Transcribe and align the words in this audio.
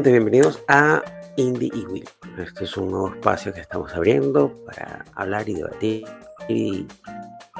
Gente, 0.00 0.12
bienvenidos 0.12 0.64
a 0.66 1.02
Indie 1.36 1.70
y 1.74 1.84
Will. 1.84 2.08
Este 2.38 2.64
es 2.64 2.74
un 2.78 2.90
nuevo 2.90 3.10
espacio 3.10 3.52
que 3.52 3.60
estamos 3.60 3.94
abriendo 3.94 4.50
para 4.64 5.04
hablar 5.14 5.46
y 5.46 5.52
debatir 5.52 6.06
y 6.48 6.86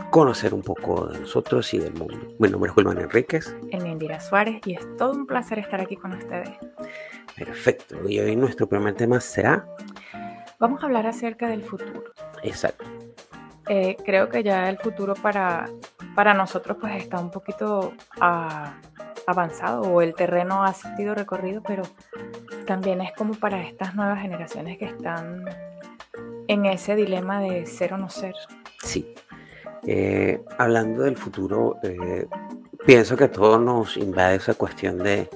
conocer 0.09 0.55
un 0.55 0.63
poco 0.63 1.09
de 1.09 1.21
nosotros 1.21 1.75
y 1.75 1.79
del 1.79 1.93
mundo. 1.93 2.17
Mi 2.39 2.49
nombre 2.49 2.71
es 2.71 2.77
Wilman 2.79 2.99
Enríquez. 2.99 3.55
El 3.71 3.87
Indira 3.87 4.21
Suárez 4.21 4.63
y 4.65 4.73
es 4.73 4.97
todo 4.97 5.13
un 5.13 5.27
placer 5.27 5.59
estar 5.59 5.83
aquí 5.83 5.97
con 5.97 6.15
ustedes. 6.15 6.49
Perfecto. 7.37 8.09
Y 8.09 8.21
hoy 8.21 8.35
nuestro 8.37 8.67
primer 8.67 8.95
tema 8.95 9.21
será... 9.21 9.69
Vamos 10.59 10.83
a 10.83 10.87
hablar 10.87 11.07
acerca 11.07 11.47
del 11.47 11.63
futuro. 11.63 12.05
Exacto. 12.43 12.87
Eh, 13.69 13.99
creo 14.03 14.31
que 14.31 14.43
ya 14.43 14.71
el 14.71 14.79
futuro 14.79 15.13
para, 15.13 15.69
para 16.15 16.33
nosotros 16.33 16.79
pues 16.81 17.05
está 17.05 17.21
un 17.21 17.31
poquito 17.31 17.93
ah, 18.19 18.81
avanzado 19.31 19.83
o 19.83 20.03
el 20.03 20.15
terreno 20.15 20.65
ha 20.65 20.73
sido 20.73 21.15
recorrido, 21.15 21.63
pero 21.67 21.83
también 22.67 23.01
es 23.01 23.13
como 23.17 23.35
para 23.35 23.63
estas 23.63 23.95
nuevas 23.95 24.21
generaciones 24.21 24.79
que 24.79 24.87
están 24.87 25.45
en 26.49 26.67
ese 26.67 26.97
dilema 26.97 27.41
de 27.41 27.67
ser 27.67 27.95
o 27.95 27.99
no 27.99 28.11
ser. 28.11 28.35
Sí. 28.83 29.15
Eh, 29.87 30.43
hablando 30.59 31.03
del 31.03 31.17
futuro, 31.17 31.77
eh, 31.83 32.27
pienso 32.85 33.17
que 33.17 33.29
todo 33.29 33.59
nos 33.59 33.97
invade 33.97 34.37
esa 34.37 34.55
cuestión 34.55 34.99
de 34.99 35.29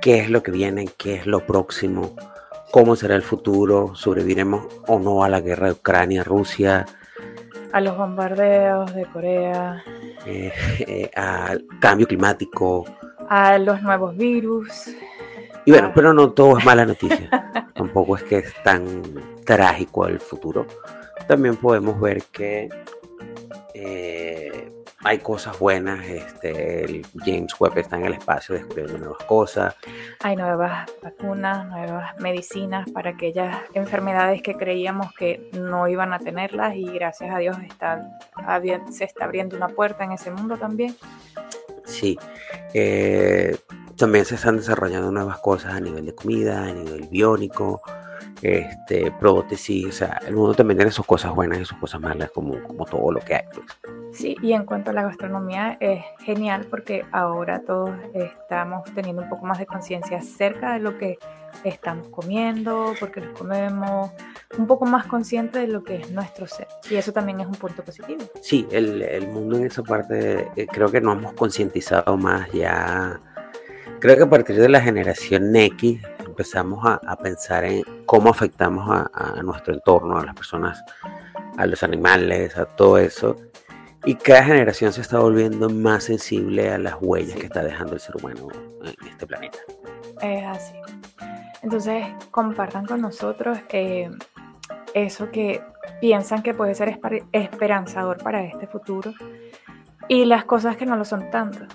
qué 0.00 0.20
es 0.20 0.30
lo 0.30 0.42
que 0.42 0.50
viene, 0.50 0.88
qué 0.96 1.14
es 1.16 1.26
lo 1.26 1.46
próximo, 1.46 2.14
cómo 2.70 2.96
será 2.96 3.16
el 3.16 3.22
futuro, 3.22 3.94
sobreviviremos 3.94 4.66
o 4.86 4.98
no 4.98 5.24
a 5.24 5.28
la 5.28 5.40
guerra 5.40 5.66
de 5.66 5.72
Ucrania-Rusia. 5.72 6.86
A 7.72 7.80
los 7.80 7.96
bombardeos 7.96 8.94
de 8.94 9.06
Corea. 9.06 9.82
Eh, 10.26 10.52
eh, 10.80 11.10
al 11.14 11.64
cambio 11.80 12.06
climático. 12.06 12.84
A 13.30 13.58
los 13.58 13.80
nuevos 13.80 14.16
virus. 14.16 14.88
Y 15.64 15.70
bueno, 15.70 15.92
pero 15.94 16.12
no 16.12 16.32
todo 16.32 16.58
es 16.58 16.64
mala 16.64 16.84
noticia. 16.84 17.28
Tampoco 17.74 18.16
es 18.16 18.24
que 18.24 18.38
es 18.38 18.54
tan 18.62 19.02
trágico 19.44 20.06
el 20.06 20.20
futuro. 20.20 20.66
También 21.28 21.56
podemos 21.56 22.00
ver 22.00 22.24
que 22.24 22.68
eh, 23.72 24.72
hay 25.02 25.18
cosas 25.18 25.58
buenas. 25.58 26.04
Este, 26.06 26.84
el 26.84 27.06
James 27.24 27.54
Webb 27.58 27.78
está 27.78 27.96
en 27.96 28.06
el 28.06 28.14
espacio 28.14 28.54
descubriendo 28.54 28.98
nuevas 28.98 29.24
cosas. 29.24 29.74
Hay 30.22 30.36
nuevas 30.36 30.90
vacunas, 31.02 31.66
nuevas 31.68 32.18
medicinas 32.20 32.90
para 32.90 33.10
aquellas 33.10 33.56
enfermedades 33.74 34.42
que 34.42 34.54
creíamos 34.54 35.12
que 35.14 35.50
no 35.58 35.88
iban 35.88 36.12
a 36.12 36.18
tenerlas 36.18 36.74
y 36.74 36.84
gracias 36.84 37.34
a 37.34 37.38
Dios 37.38 37.56
está, 37.66 38.18
se 38.90 39.04
está 39.04 39.24
abriendo 39.24 39.56
una 39.56 39.68
puerta 39.68 40.04
en 40.04 40.12
ese 40.12 40.30
mundo 40.30 40.56
también. 40.56 40.94
Sí. 42.00 42.18
Eh, 42.72 43.56
también 43.96 44.24
se 44.24 44.36
están 44.36 44.56
desarrollando 44.56 45.12
nuevas 45.12 45.38
cosas 45.38 45.74
a 45.74 45.80
nivel 45.80 46.06
de 46.06 46.14
comida, 46.14 46.64
a 46.64 46.72
nivel 46.72 47.08
biónico 47.08 47.82
este, 48.40 49.12
prótesis, 49.12 49.86
o 49.86 49.92
sea, 49.92 50.20
el 50.26 50.34
mundo 50.34 50.54
también 50.54 50.78
tiene 50.78 50.90
sus 50.90 51.04
cosas 51.04 51.34
buenas 51.34 51.60
y 51.60 51.64
sus 51.66 51.76
cosas 51.76 52.00
malas, 52.00 52.30
como, 52.30 52.62
como 52.62 52.86
todo 52.86 53.12
lo 53.12 53.20
que 53.20 53.34
hay. 53.34 53.42
Pues. 53.52 53.66
Sí, 54.12 54.36
y 54.42 54.52
en 54.54 54.64
cuanto 54.64 54.90
a 54.90 54.94
la 54.94 55.02
gastronomía, 55.02 55.76
es 55.80 56.02
genial 56.20 56.66
porque 56.70 57.04
ahora 57.12 57.60
todos 57.60 57.90
estamos 58.14 58.82
teniendo 58.94 59.22
un 59.22 59.28
poco 59.28 59.44
más 59.44 59.58
de 59.58 59.66
conciencia 59.66 60.18
acerca 60.18 60.72
de 60.72 60.80
lo 60.80 60.96
que 60.96 61.18
estamos 61.64 62.08
comiendo, 62.08 62.94
porque 62.98 63.20
lo 63.20 63.32
comemos, 63.34 64.10
un 64.58 64.66
poco 64.66 64.86
más 64.86 65.06
consciente 65.06 65.58
de 65.58 65.68
lo 65.68 65.84
que 65.84 65.96
es 65.96 66.10
nuestro 66.10 66.46
ser. 66.46 66.68
Y 66.90 66.96
eso 66.96 67.12
también 67.12 67.40
es 67.40 67.46
un 67.46 67.54
punto 67.54 67.84
positivo. 67.84 68.22
Sí, 68.40 68.66
el, 68.70 69.02
el 69.02 69.28
mundo 69.28 69.56
en 69.56 69.66
esa 69.66 69.82
parte, 69.82 70.48
eh, 70.56 70.66
creo 70.66 70.90
que 70.90 71.00
nos 71.00 71.16
hemos 71.16 71.32
concientizado 71.34 72.16
más 72.16 72.50
ya. 72.52 73.20
Creo 74.00 74.16
que 74.16 74.22
a 74.22 74.30
partir 74.30 74.56
de 74.56 74.68
la 74.68 74.80
generación 74.80 75.54
X 75.54 76.00
empezamos 76.40 76.80
a, 76.86 77.16
pensar 77.16 77.64
en 77.66 77.82
cómo 78.06 78.30
afectamos 78.30 78.88
a, 78.88 79.42
nuestro 79.42 79.74
entorno, 79.74 80.16
a 80.16 80.24
las 80.24 80.34
personas, 80.34 80.82
a 81.58 81.66
los 81.66 81.82
animales, 81.82 82.56
a 82.56 82.64
todo 82.64 82.96
eso. 82.96 83.36
Y 84.04 84.14
cada 84.14 84.44
generación 84.44 84.92
se 84.92 85.02
está 85.02 85.18
volviendo 85.18 85.68
más 85.68 86.04
sensible 86.04 86.70
a 86.70 86.78
las 86.78 86.94
huellas 87.00 87.38
que 87.38 87.46
está 87.46 87.62
dejando 87.62 87.94
el 87.94 88.00
ser 88.00 88.16
humano 88.16 88.48
en 88.82 89.08
este 89.08 89.26
planeta. 89.26 89.58
Es 90.22 90.44
así. 90.46 90.74
Entonces, 91.62 92.06
compartan 92.30 92.86
con 92.86 93.02
nosotros 93.02 93.58
eh, 93.70 94.10
eso 94.94 95.30
que 95.30 95.62
piensan 96.00 96.42
que 96.42 96.54
puede 96.54 96.74
ser 96.74 96.98
esperanzador 97.32 98.22
para 98.22 98.42
este 98.44 98.66
futuro 98.66 99.12
y 100.08 100.24
las 100.24 100.44
cosas 100.44 100.76
que 100.76 100.86
no 100.86 100.96
lo 100.96 101.04
son 101.04 101.30
tanto. 101.30 101.66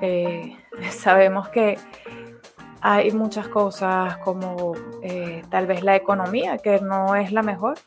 Eh, 0.00 0.56
sabemos 0.90 1.48
que 1.48 1.78
hay 2.80 3.10
muchas 3.12 3.48
cosas 3.48 4.18
como 4.18 4.74
eh, 5.02 5.42
tal 5.50 5.66
vez 5.66 5.82
la 5.82 5.96
economía, 5.96 6.58
que 6.58 6.80
no 6.80 7.16
es 7.16 7.32
la 7.32 7.42
mejor. 7.42 7.78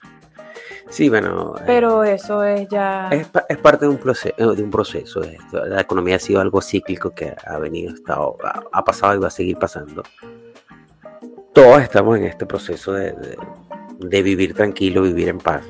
Sí, 0.90 1.08
bueno. 1.08 1.56
Eh, 1.58 1.64
Pero 1.66 2.04
eso 2.04 2.44
es 2.44 2.68
ya... 2.70 3.10
Es, 3.10 3.28
parte 3.58 3.86
de 3.86 3.92
un, 3.92 3.98
proceso, 3.98 4.36
eh, 4.38 4.56
de 4.56 4.64
un 4.64 4.72
proceso. 4.72 5.22
La 5.52 5.82
economía 5.82 6.16
ha 6.16 6.20
sido 6.20 6.42
algo 6.42 6.62
cíclico 6.62 7.12
que 7.12 7.36
ha 7.46 7.60
venido, 7.60 7.94
estado, 7.94 8.38
ha 8.72 8.84
pasado 8.84 9.16
y 9.16 9.20
va 9.20 9.28
a 9.28 9.32
seguir 9.32 9.58
pasando. 9.58 10.04
Todos 11.54 11.82
estamos 11.82 12.18
en 12.18 12.26
este 12.26 12.46
proceso 12.46 12.94
de, 12.94 13.16
vivir 14.00 14.54
tranquilo, 14.54 15.04
vivir 15.04 15.30
en 15.30 15.38
paz. 15.38 15.64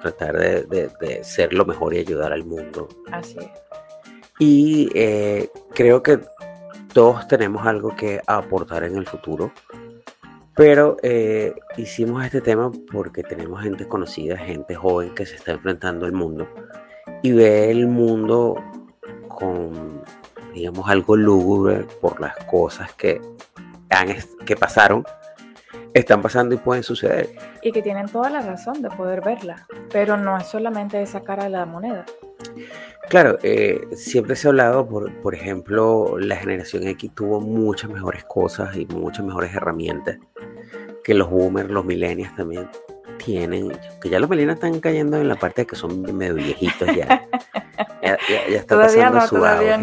Tratar 0.00 0.38
de, 0.38 1.20
ser 1.22 1.52
lo 1.52 1.66
mejor 1.66 1.94
y 1.94 1.98
ayudar 1.98 2.32
al 2.32 2.44
mundo. 2.44 2.88
Así 3.12 3.36
es. 3.38 3.48
Y 4.38 4.88
creo 5.74 6.02
que 6.02 6.20
todos 6.94 7.28
tenemos 7.28 7.66
algo 7.66 7.94
que 7.94 8.20
aportar 8.26 8.84
en 8.84 8.96
el 8.96 9.06
futuro. 9.06 9.52
Pero 10.60 10.98
eh, 11.02 11.54
hicimos 11.78 12.22
este 12.22 12.42
tema 12.42 12.70
porque 12.92 13.22
tenemos 13.22 13.62
gente 13.62 13.88
conocida, 13.88 14.36
gente 14.36 14.74
joven 14.74 15.14
que 15.14 15.24
se 15.24 15.36
está 15.36 15.52
enfrentando 15.52 16.04
al 16.04 16.12
mundo 16.12 16.46
y 17.22 17.32
ve 17.32 17.70
el 17.70 17.86
mundo 17.86 18.62
con, 19.26 20.02
digamos, 20.52 20.86
algo 20.90 21.16
lúgubre 21.16 21.86
por 22.02 22.20
las 22.20 22.36
cosas 22.44 22.92
que, 22.92 23.22
han, 23.88 24.08
que 24.44 24.54
pasaron, 24.54 25.02
están 25.94 26.20
pasando 26.20 26.54
y 26.54 26.58
pueden 26.58 26.82
suceder. 26.82 27.30
Y 27.62 27.72
que 27.72 27.80
tienen 27.80 28.04
toda 28.08 28.28
la 28.28 28.42
razón 28.42 28.82
de 28.82 28.90
poder 28.90 29.22
verla, 29.22 29.66
pero 29.90 30.18
no 30.18 30.36
es 30.36 30.46
solamente 30.46 31.00
esa 31.00 31.22
cara 31.22 31.44
de 31.44 31.48
la 31.48 31.64
moneda. 31.64 32.04
Claro, 33.10 33.38
eh, 33.42 33.88
siempre 33.96 34.36
se 34.36 34.46
ha 34.46 34.50
hablado, 34.50 34.88
por, 34.88 35.12
por 35.20 35.34
ejemplo, 35.34 36.16
la 36.16 36.36
generación 36.36 36.86
X 36.86 37.10
tuvo 37.12 37.40
muchas 37.40 37.90
mejores 37.90 38.22
cosas 38.22 38.76
y 38.76 38.86
muchas 38.86 39.26
mejores 39.26 39.52
herramientas 39.52 40.18
que 41.02 41.14
los 41.14 41.28
boomers, 41.28 41.68
los 41.68 41.84
millennials 41.84 42.36
también 42.36 42.68
tienen, 43.18 43.72
que 44.00 44.10
ya 44.10 44.20
los 44.20 44.30
millennials 44.30 44.62
están 44.62 44.78
cayendo 44.78 45.16
en 45.16 45.26
la 45.26 45.34
parte 45.34 45.62
de 45.62 45.66
que 45.66 45.74
son 45.74 46.02
medio 46.16 46.34
viejitos 46.34 46.88
ya. 46.94 47.28
ya, 48.02 48.16
está 48.48 48.76
pasando 48.76 49.20
su 49.26 49.44
auge. 49.44 49.78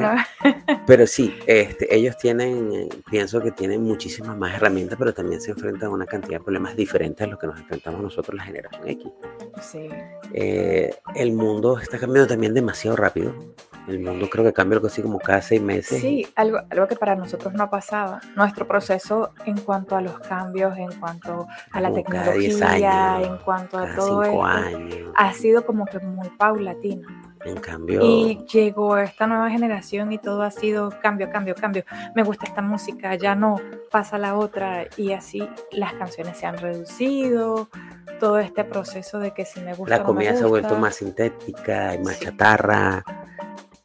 Pero 0.85 1.07
sí, 1.07 1.37
este, 1.45 1.93
ellos 1.95 2.17
tienen, 2.17 2.89
pienso 3.09 3.41
que 3.41 3.51
tienen 3.51 3.83
muchísimas 3.83 4.37
más 4.37 4.55
herramientas, 4.55 4.97
pero 4.97 5.13
también 5.13 5.41
se 5.41 5.51
enfrentan 5.51 5.89
a 5.89 5.93
una 5.93 6.05
cantidad 6.05 6.39
de 6.39 6.43
problemas 6.43 6.75
diferentes 6.75 7.25
a 7.25 7.29
los 7.29 7.39
que 7.39 7.47
nos 7.47 7.59
enfrentamos 7.59 8.01
nosotros, 8.01 8.35
la 8.35 8.43
generación 8.43 8.87
X. 8.87 9.11
Sí. 9.61 9.89
Eh, 10.33 10.95
el 11.15 11.33
mundo 11.33 11.79
está 11.79 11.97
cambiando 11.97 12.27
también 12.27 12.53
demasiado 12.53 12.95
rápido. 12.95 13.33
El 13.87 14.01
mundo 14.01 14.29
creo 14.29 14.43
que 14.43 14.51
cambia 14.51 14.75
algo 14.75 14.87
así 14.87 15.01
como 15.01 15.17
cada 15.17 15.41
seis 15.41 15.61
meses. 15.61 16.01
Sí, 16.01 16.27
algo, 16.35 16.59
algo 16.69 16.87
que 16.87 16.97
para 16.97 17.15
nosotros 17.15 17.53
no 17.53 17.69
pasaba. 17.69 18.19
Nuestro 18.35 18.67
proceso 18.67 19.31
en 19.45 19.57
cuanto 19.61 19.95
a 19.95 20.01
los 20.01 20.19
cambios, 20.19 20.77
en 20.77 20.91
cuanto 20.99 21.47
a 21.71 21.81
la 21.81 21.93
tecnología, 21.93 23.21
en 23.21 23.37
cuanto 23.37 23.77
a 23.77 23.95
todo 23.95 24.23
esto, 24.23 25.13
ha 25.15 25.33
sido 25.33 25.65
como 25.65 25.85
que 25.85 25.99
muy 25.99 26.29
paulatino. 26.31 27.07
En 27.45 27.57
cambio. 27.57 28.01
Y 28.03 28.45
llegó 28.51 28.97
esta 28.97 29.27
nueva 29.27 29.49
generación 29.49 30.11
y 30.11 30.17
todo 30.17 30.41
ha 30.41 30.51
sido 30.51 30.89
cambio, 31.01 31.29
cambio, 31.31 31.55
cambio. 31.55 31.83
Me 32.15 32.23
gusta 32.23 32.45
esta 32.45 32.61
música, 32.61 33.15
ya 33.15 33.35
no, 33.35 33.61
pasa 33.91 34.17
la 34.17 34.35
otra. 34.35 34.87
Y 34.97 35.13
así 35.13 35.47
las 35.71 35.93
canciones 35.93 36.37
se 36.37 36.45
han 36.45 36.57
reducido. 36.57 37.69
Todo 38.19 38.39
este 38.39 38.63
proceso 38.63 39.19
de 39.19 39.33
que 39.33 39.45
si 39.45 39.61
me 39.61 39.73
gusta. 39.73 39.97
La 39.97 40.03
comida 40.03 40.35
se 40.35 40.43
ha 40.43 40.47
vuelto 40.47 40.75
más 40.77 40.95
sintética, 40.95 41.89
hay 41.89 41.99
más 41.99 42.19
chatarra 42.19 43.03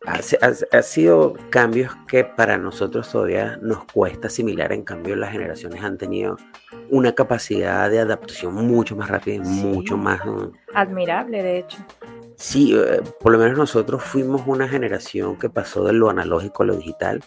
ha, 0.07 0.83
sido 0.83 1.35
cambios 1.51 1.95
que 2.09 2.25
para 2.25 2.59
nosotros 2.59 3.11
todavía 3.11 3.59
nos 3.63 3.85
cuesta 3.85 4.27
asimilar, 4.27 4.73
en 4.73 4.83
cambio 4.83 5.15
las 5.17 5.31
generaciones 5.31 5.83
han 5.83 5.97
tenido 5.97 6.37
una 6.91 7.13
capacidad 7.13 7.89
de 7.89 8.01
adaptación 8.01 8.55
mucho 8.55 8.97
más 8.97 9.09
rápida 9.09 9.37
y 9.37 9.41
mucho 9.41 9.97
más... 9.97 10.25
Mm, 10.25 10.53
Admirable, 10.75 11.43
de 11.43 11.59
hecho. 11.59 11.79
Sí, 12.37 12.75
eh, 12.75 13.01
por 13.21 13.33
lo 13.33 13.39
menos 13.39 13.57
nosotros 13.57 14.03
fuimos 14.03 14.43
una 14.47 14.69
generación 14.69 15.39
que 15.39 15.49
pasó 15.49 15.85
de 15.85 15.93
lo 15.93 16.11
analógico 16.11 16.63
a 16.63 16.67
lo 16.67 16.77
digital. 16.77 17.23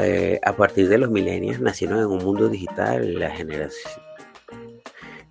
Eh, 0.00 0.38
a 0.44 0.52
partir 0.52 0.88
de 0.88 0.98
los 0.98 1.10
milenios 1.10 1.60
nacieron 1.60 1.98
en 1.98 2.06
un 2.06 2.18
mundo 2.24 2.48
digital, 2.48 3.18
la 3.18 3.30
generación, 3.30 4.00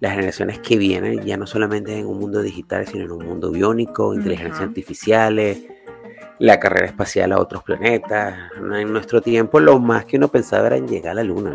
las 0.01 0.13
generaciones 0.13 0.59
que 0.59 0.77
vienen 0.77 1.23
ya 1.23 1.37
no 1.37 1.47
solamente 1.47 1.97
en 1.97 2.05
un 2.07 2.19
mundo 2.19 2.41
digital, 2.41 2.85
sino 2.87 3.05
en 3.05 3.11
un 3.11 3.25
mundo 3.25 3.51
biónico, 3.51 4.13
inteligencia 4.13 4.65
artificiales, 4.65 5.59
la 6.39 6.59
carrera 6.59 6.87
espacial 6.87 7.31
a 7.31 7.39
otros 7.39 7.63
planetas. 7.63 8.35
En 8.57 8.91
nuestro 8.91 9.21
tiempo 9.21 9.59
lo 9.59 9.79
más 9.79 10.05
que 10.05 10.17
uno 10.17 10.27
pensaba 10.27 10.67
era 10.67 10.75
en 10.77 10.87
llegar 10.87 11.11
a 11.11 11.15
la 11.15 11.23
luna. 11.23 11.53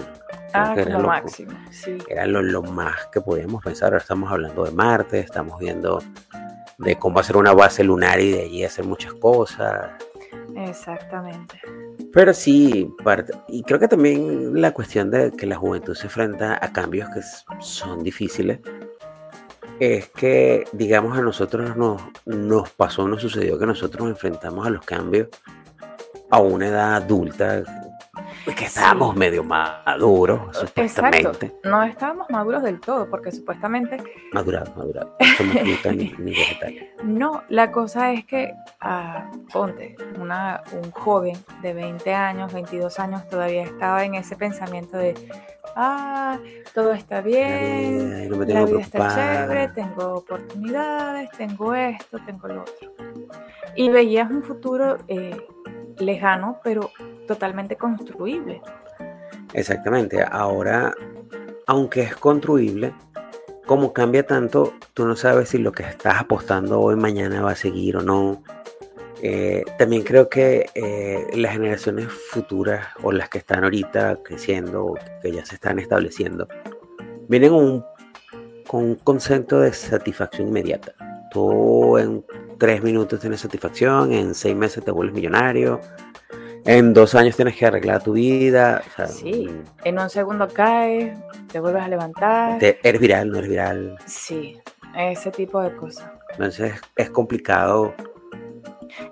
Ah, 0.55 0.70
que 0.75 0.81
era 0.82 0.96
lo- 0.99 1.08
máximo, 1.08 1.52
sí. 1.70 1.99
Era 2.08 2.25
lo, 2.26 2.40
lo 2.40 2.62
más 2.62 3.08
que 3.12 3.20
podíamos 3.20 3.62
pensar. 3.62 3.88
Ahora 3.88 3.99
estamos 3.99 4.31
hablando 4.32 4.64
de 4.64 4.70
Marte, 4.70 5.19
estamos 5.20 5.58
viendo 5.61 5.99
de 6.78 6.96
cómo 6.96 7.19
hacer 7.19 7.37
una 7.37 7.52
base 7.52 7.84
lunar 7.84 8.20
y 8.20 8.31
de 8.31 8.43
allí 8.43 8.64
hacer 8.64 8.84
muchas 8.84 9.14
cosas. 9.14 9.90
Exactamente. 10.56 11.61
Pero 12.12 12.32
sí, 12.32 12.90
parte, 13.05 13.32
y 13.49 13.62
creo 13.62 13.78
que 13.78 13.88
también 13.88 14.61
la 14.61 14.73
cuestión 14.73 15.11
de 15.11 15.32
que 15.32 15.46
la 15.46 15.56
juventud 15.56 15.94
se 15.94 16.05
enfrenta 16.05 16.58
a 16.61 16.73
cambios 16.73 17.08
que 17.11 17.20
son 17.61 18.02
difíciles, 18.02 18.61
es 19.78 20.08
que, 20.08 20.64
digamos, 20.73 21.19
a 21.19 21.20
nosotros 21.20 21.76
nos, 21.76 22.02
nos 22.25 22.70
pasó, 22.70 23.06
nos 23.06 23.20
sucedió 23.20 23.58
que 23.58 23.67
nosotros 23.67 24.02
nos 24.02 24.11
enfrentamos 24.12 24.67
a 24.67 24.70
los 24.70 24.84
cambios 24.84 25.28
a 26.31 26.40
una 26.40 26.69
edad 26.69 26.94
adulta, 26.96 27.62
que 28.55 28.67
estábamos 28.67 29.13
Sí. 29.15 29.19
medio 29.19 29.43
maduros, 29.45 30.41
Exacto. 30.49 30.67
supuestamente. 30.69 31.57
No 31.65 31.83
estábamos 31.83 32.29
maduros 32.31 32.63
del 32.63 32.81
todo, 32.81 33.09
porque 33.11 33.33
supuestamente 33.33 33.97
Madurados, 34.33 34.77
madurados. 34.77 35.13
No 35.19 35.27
somos 35.37 35.55
ni, 35.97 36.15
ni 36.19 36.31
vegetales. 36.33 36.85
no. 37.03 37.43
La 37.49 37.73
cosa 37.73 38.13
es 38.13 38.25
que, 38.27 38.53
ah, 38.81 39.31
ponte, 39.53 39.97
una, 40.21 40.63
un 40.73 40.91
joven 40.93 41.37
de 41.63 41.73
20 41.75 42.15
años, 42.15 42.53
22 42.53 42.99
años, 43.01 43.29
todavía 43.29 43.63
estaba 43.65 44.05
en 44.05 44.15
ese 44.15 44.37
pensamiento 44.37 44.97
de, 44.97 45.15
ah, 45.75 46.39
todo 46.75 46.93
está 46.93 47.17
La 47.17 47.21
bien, 47.23 47.99
vida, 48.09 48.25
y 48.25 48.29
no 48.29 48.37
me 48.37 48.47
la 48.47 48.55
tengo 48.55 48.67
vida 48.67 48.81
está 48.81 49.15
chévere, 49.15 49.69
tengo 49.69 50.15
oportunidades, 50.15 51.31
tengo 51.33 51.75
esto, 51.75 52.19
tengo 52.25 52.49
lo 52.49 52.61
otro. 52.63 52.93
Y 53.75 53.89
veías 53.91 54.31
un 54.31 54.43
futuro 54.43 54.99
eh, 55.09 55.37
lejano, 55.99 56.59
pero 56.65 56.91
totalmente 57.26 57.76
construible. 57.76 58.62
Exactamente. 59.52 60.23
Ahora, 60.23 60.94
aunque 61.67 62.02
es 62.02 62.17
construible, 62.17 62.93
como 63.67 63.93
cambia 63.93 64.25
tanto, 64.25 64.75
tú 64.94 65.06
no 65.06 65.17
sabes 65.17 65.49
si 65.49 65.58
lo 65.58 65.73
que 65.73 65.82
estás 65.82 66.20
apostando 66.20 66.81
hoy 66.81 66.96
mañana 66.96 67.43
va 67.43 67.52
a 67.52 67.56
seguir 67.56 67.96
o 67.96 68.02
no. 68.02 68.43
Eh, 69.23 69.64
también 69.78 70.02
creo 70.02 70.28
que 70.28 70.67
eh, 70.75 71.26
las 71.34 71.52
generaciones 71.52 72.06
futuras 72.12 72.87
o 73.02 73.12
las 73.12 73.28
que 73.28 73.38
están 73.38 73.64
ahorita 73.64 74.19
creciendo 74.23 74.94
que 75.23 75.32
ya 75.32 75.44
se 75.44 75.55
están 75.55 75.78
estableciendo, 75.78 76.46
vienen 77.26 77.52
un, 77.55 77.84
con 78.69 78.84
un 78.84 78.94
concepto 78.96 79.61
de 79.61 79.73
satisfacción 79.73 80.49
inmediata. 80.49 80.93
Tú 81.32 81.99
en 81.99 82.25
tres 82.58 82.82
minutos 82.82 83.20
tienes 83.20 83.40
satisfacción, 83.40 84.12
en 84.12 84.34
seis 84.34 84.55
meses 84.55 84.84
te 84.84 84.90
vuelves 84.90 85.14
millonario, 85.14 85.81
en 86.67 86.93
dos 86.95 87.15
años 87.15 87.37
tienes 87.37 87.57
que 87.57 87.67
arreglar 87.67 88.03
tu 88.03 88.13
vida. 88.13 88.83
o 88.87 88.97
sea, 88.97 89.07
Sí. 89.07 89.49
En 89.85 89.99
un 89.99 90.11
segundo 90.11 90.49
caes, 90.49 91.17
te 91.51 91.61
vuelves 91.61 91.83
a 91.83 91.89
levantar. 91.89 92.59
te- 92.59 92.79
eres 92.83 93.01
viral, 93.01 93.31
no 93.31 93.39
eres 93.39 93.51
viral. 93.51 93.97
Sí, 94.07 94.59
ese 94.97 95.31
tipo 95.31 95.61
de 95.61 95.75
cosas. 95.77 96.11
Entonces 96.33 96.75
es 96.97 97.11
complicado. 97.11 97.95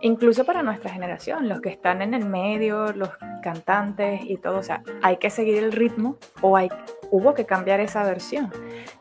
Incluso 0.00 0.44
para 0.44 0.62
nuestra 0.62 0.90
generación, 0.90 1.48
los 1.48 1.60
que 1.60 1.68
están 1.68 2.00
en 2.00 2.14
el 2.14 2.24
medio, 2.24 2.92
los 2.92 3.10
cantantes 3.42 4.20
y 4.24 4.36
todo, 4.38 4.58
o 4.58 4.62
sea, 4.62 4.82
hay 5.02 5.18
que 5.18 5.28
seguir 5.30 5.62
el 5.62 5.72
ritmo 5.72 6.16
o 6.40 6.56
hay, 6.56 6.70
hubo 7.10 7.34
que 7.34 7.44
cambiar 7.44 7.80
esa 7.80 8.02
versión 8.04 8.50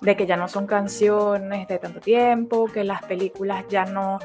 de 0.01 0.15
que 0.17 0.25
ya 0.25 0.35
no 0.35 0.47
son 0.49 0.67
canciones 0.67 1.67
de 1.69 1.77
tanto 1.77 2.01
tiempo, 2.01 2.65
que 2.65 2.83
las 2.83 3.01
películas 3.03 3.63
ya 3.69 3.85
no 3.85 4.19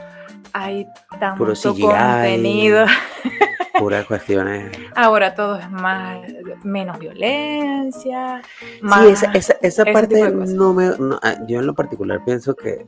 hay 0.53 0.87
tanto 1.21 1.39
Puro 1.39 1.53
CGI. 1.55 1.83
contenido. 1.83 2.87
Puras 3.79 4.07
cuestiones. 4.07 4.77
Ahora 4.95 5.35
todo 5.35 5.57
es 5.59 5.71
más 5.71 6.21
menos 6.65 6.99
violencia, 6.99 8.43
más 8.81 9.03
Sí, 9.05 9.09
esa, 9.13 9.33
esa, 9.33 9.55
esa 9.63 9.85
parte 9.85 10.31
no 10.31 10.75
me. 10.75 10.89
no, 10.99 11.19
ah, 11.23 11.37
yo 11.47 11.61
en 11.61 11.67
lo 11.67 11.75
particular 11.75 12.21
pienso 12.25 12.55
que 12.57 12.87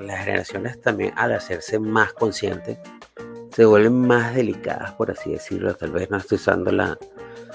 las 0.00 0.24
generaciones 0.24 0.80
también, 0.80 1.12
al 1.16 1.32
hacerse 1.32 1.78
más 1.78 2.12
conscientes, 2.12 2.78
se 3.52 3.64
vuelven 3.64 4.06
más 4.06 4.34
delicadas, 4.34 4.92
por 4.92 5.10
así 5.10 5.32
decirlo. 5.32 5.74
Tal 5.74 5.90
vez 5.90 6.10
no 6.10 6.18
estoy 6.18 6.36
usando 6.36 6.70
la, 6.70 6.98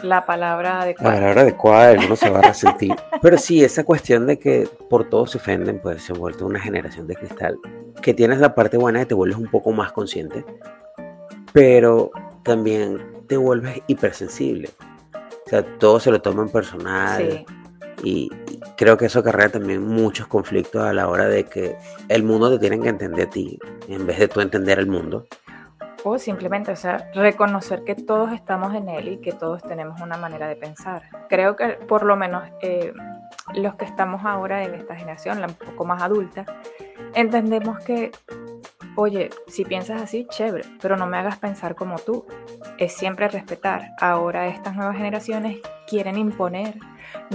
la 0.02 0.26
palabra 0.26 0.70
la 0.70 0.82
adecuada. 0.82 1.14
palabra 1.16 1.42
adecuada, 1.42 1.96
uno 2.06 2.16
se 2.16 2.30
va 2.30 2.40
a 2.40 2.44
resentir. 2.44 2.96
Pero 3.22 3.38
sí, 3.38 3.64
esa 3.64 3.84
cuestión 3.84 4.26
de 4.26 4.40
que 4.40 4.68
por 4.90 5.10
todo 5.10 5.28
se 5.28 5.38
ofenden, 5.38 5.80
pues 5.80 6.02
se 6.04 6.14
ha 6.14 6.16
vuelto 6.16 6.46
una 6.48 6.60
generación 6.60 7.06
de 7.08 7.16
cristal. 7.16 7.58
Que 8.02 8.14
tienes 8.16 8.40
la 8.40 8.56
parte 8.56 8.78
buena 8.78 9.00
de 9.00 9.06
que 9.06 9.10
te 9.10 9.14
vuelves 9.16 9.38
un 9.38 9.52
poco 9.52 9.72
más 9.72 9.92
consciente, 9.92 10.44
pero 11.54 12.10
también 12.44 13.24
te 13.28 13.38
vuelves 13.38 13.82
hipersensible. 13.88 14.70
O 15.46 15.50
sea, 15.50 15.64
todo 15.78 16.00
se 16.00 16.12
lo 16.12 16.22
toman 16.22 16.50
personal. 16.50 17.22
Sí, 17.28 17.46
Y, 18.04 18.32
y 18.50 18.60
creo 18.78 18.98
que 18.98 19.06
eso 19.06 19.20
acarrea 19.20 19.50
también 19.50 19.84
muchos 19.86 20.28
conflictos 20.28 20.82
a 20.84 20.94
la 20.94 21.08
hora 21.08 21.28
de 21.28 21.44
que 21.44 21.76
el 22.08 22.24
mundo 22.24 22.50
te 22.50 22.60
tiene 22.60 22.80
que 22.80 22.90
entender 22.90 23.28
a 23.28 23.30
ti, 23.30 23.60
en 23.88 24.08
vez 24.08 24.18
de 24.20 24.28
tú 24.28 24.42
entender 24.42 24.80
al 24.80 24.88
mundo. 24.88 25.26
o 26.04 26.18
simplemente, 26.18 26.72
o 26.72 26.76
sea, 26.76 27.12
reconocer 27.14 27.84
que 27.84 27.96
todos 27.96 28.32
estamos 28.32 28.74
en 28.74 28.90
él 28.90 29.08
y 29.08 29.18
que 29.18 29.34
todos 29.34 29.62
tenemos 29.62 30.02
una 30.02 30.18
manera 30.18 30.48
de 30.48 30.56
pensar. 30.56 31.04
Creo 31.30 31.56
que 31.56 31.70
por 31.88 32.04
lo 32.04 32.16
menos 32.16 32.44
eh, 32.62 32.94
los 33.54 33.76
que 33.76 33.86
estamos 33.86 34.26
ahora 34.26 34.64
en 34.64 34.74
esta 34.74 34.96
generación, 34.96 35.42
la 35.42 35.48
un 35.48 35.54
poco 35.54 35.86
más 35.86 36.02
adulta, 36.02 36.46
entendemos 37.14 37.80
que, 37.84 38.12
oye, 39.02 39.30
si 39.48 39.66
piensas 39.66 40.02
así, 40.02 40.28
chévere, 40.30 40.66
pero 40.82 40.96
no 40.96 41.08
me 41.08 41.18
hagas 41.18 41.40
pensar 41.40 41.76
como 41.76 41.98
tú. 41.98 42.26
Es 42.78 42.94
siempre 42.94 43.28
respetar. 43.28 43.92
Ahora 44.00 44.48
estas 44.48 44.76
nuevas 44.76 44.96
generaciones 44.96 45.60
quieren 45.88 46.18
imponer, 46.18 46.76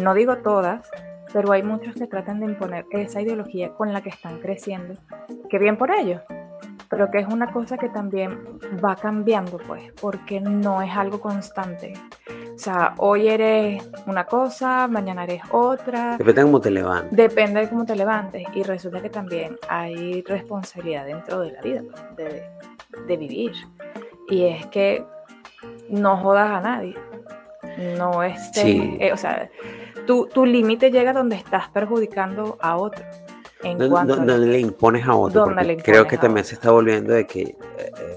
no 0.00 0.14
digo 0.14 0.38
todas, 0.38 0.88
pero 1.32 1.52
hay 1.52 1.62
muchos 1.62 1.94
que 1.94 2.06
tratan 2.06 2.40
de 2.40 2.46
imponer 2.46 2.86
esa 2.90 3.20
ideología 3.20 3.74
con 3.74 3.92
la 3.92 4.00
que 4.00 4.10
están 4.10 4.38
creciendo. 4.38 4.94
Que 5.50 5.58
bien 5.58 5.76
por 5.76 5.90
ellos, 5.90 6.22
pero 6.88 7.10
que 7.10 7.18
es 7.18 7.26
una 7.26 7.52
cosa 7.52 7.76
que 7.76 7.88
también 7.88 8.58
va 8.84 8.96
cambiando, 8.96 9.58
pues, 9.58 9.92
porque 10.00 10.40
no 10.40 10.82
es 10.82 10.96
algo 10.96 11.20
constante. 11.20 11.94
O 12.56 12.58
sea, 12.58 12.94
hoy 12.96 13.28
eres 13.28 13.82
una 14.06 14.24
cosa, 14.24 14.88
mañana 14.88 15.24
eres 15.24 15.42
otra, 15.52 16.16
Depende 16.16 16.40
de 16.40 16.46
cómo 16.46 16.60
te 16.60 16.70
levantes. 16.70 17.14
depende 17.14 17.60
de 17.60 17.68
cómo 17.68 17.84
te 17.84 17.94
levantes. 17.94 18.44
Y 18.54 18.62
resulta 18.62 19.02
que 19.02 19.10
también 19.10 19.56
hay 19.68 20.22
responsabilidad 20.22 21.04
dentro 21.04 21.40
de 21.40 21.52
la 21.52 21.60
vida, 21.60 21.82
de, 22.16 22.42
de 23.06 23.16
vivir. 23.18 23.52
Y 24.30 24.44
es 24.46 24.64
que 24.68 25.04
no 25.90 26.16
jodas 26.16 26.50
a 26.50 26.60
nadie. 26.62 26.94
No 27.98 28.22
estés, 28.22 28.62
Sí. 28.62 28.96
eh, 29.00 29.12
o 29.12 29.16
sea, 29.18 29.50
tu, 30.06 30.26
tu 30.26 30.46
límite 30.46 30.90
llega 30.90 31.12
donde 31.12 31.36
estás 31.36 31.68
perjudicando 31.68 32.56
a 32.62 32.76
otro. 32.78 33.04
En 33.62 33.76
No, 33.78 33.98
a 33.98 34.04
lo- 34.04 34.38
le 34.38 34.60
impones 34.60 35.06
a 35.06 35.14
otro. 35.14 35.40
¿Dónde 35.42 35.54
porque 35.56 35.66
le 35.66 35.76
creo 35.82 35.96
impones 35.96 36.10
que 36.10 36.16
a 36.16 36.20
también 36.20 36.42
otro? 36.44 36.48
se 36.48 36.54
está 36.54 36.70
volviendo 36.70 37.12
de 37.12 37.26
que 37.26 37.40
eh, 37.42 37.56
eh, 37.78 38.15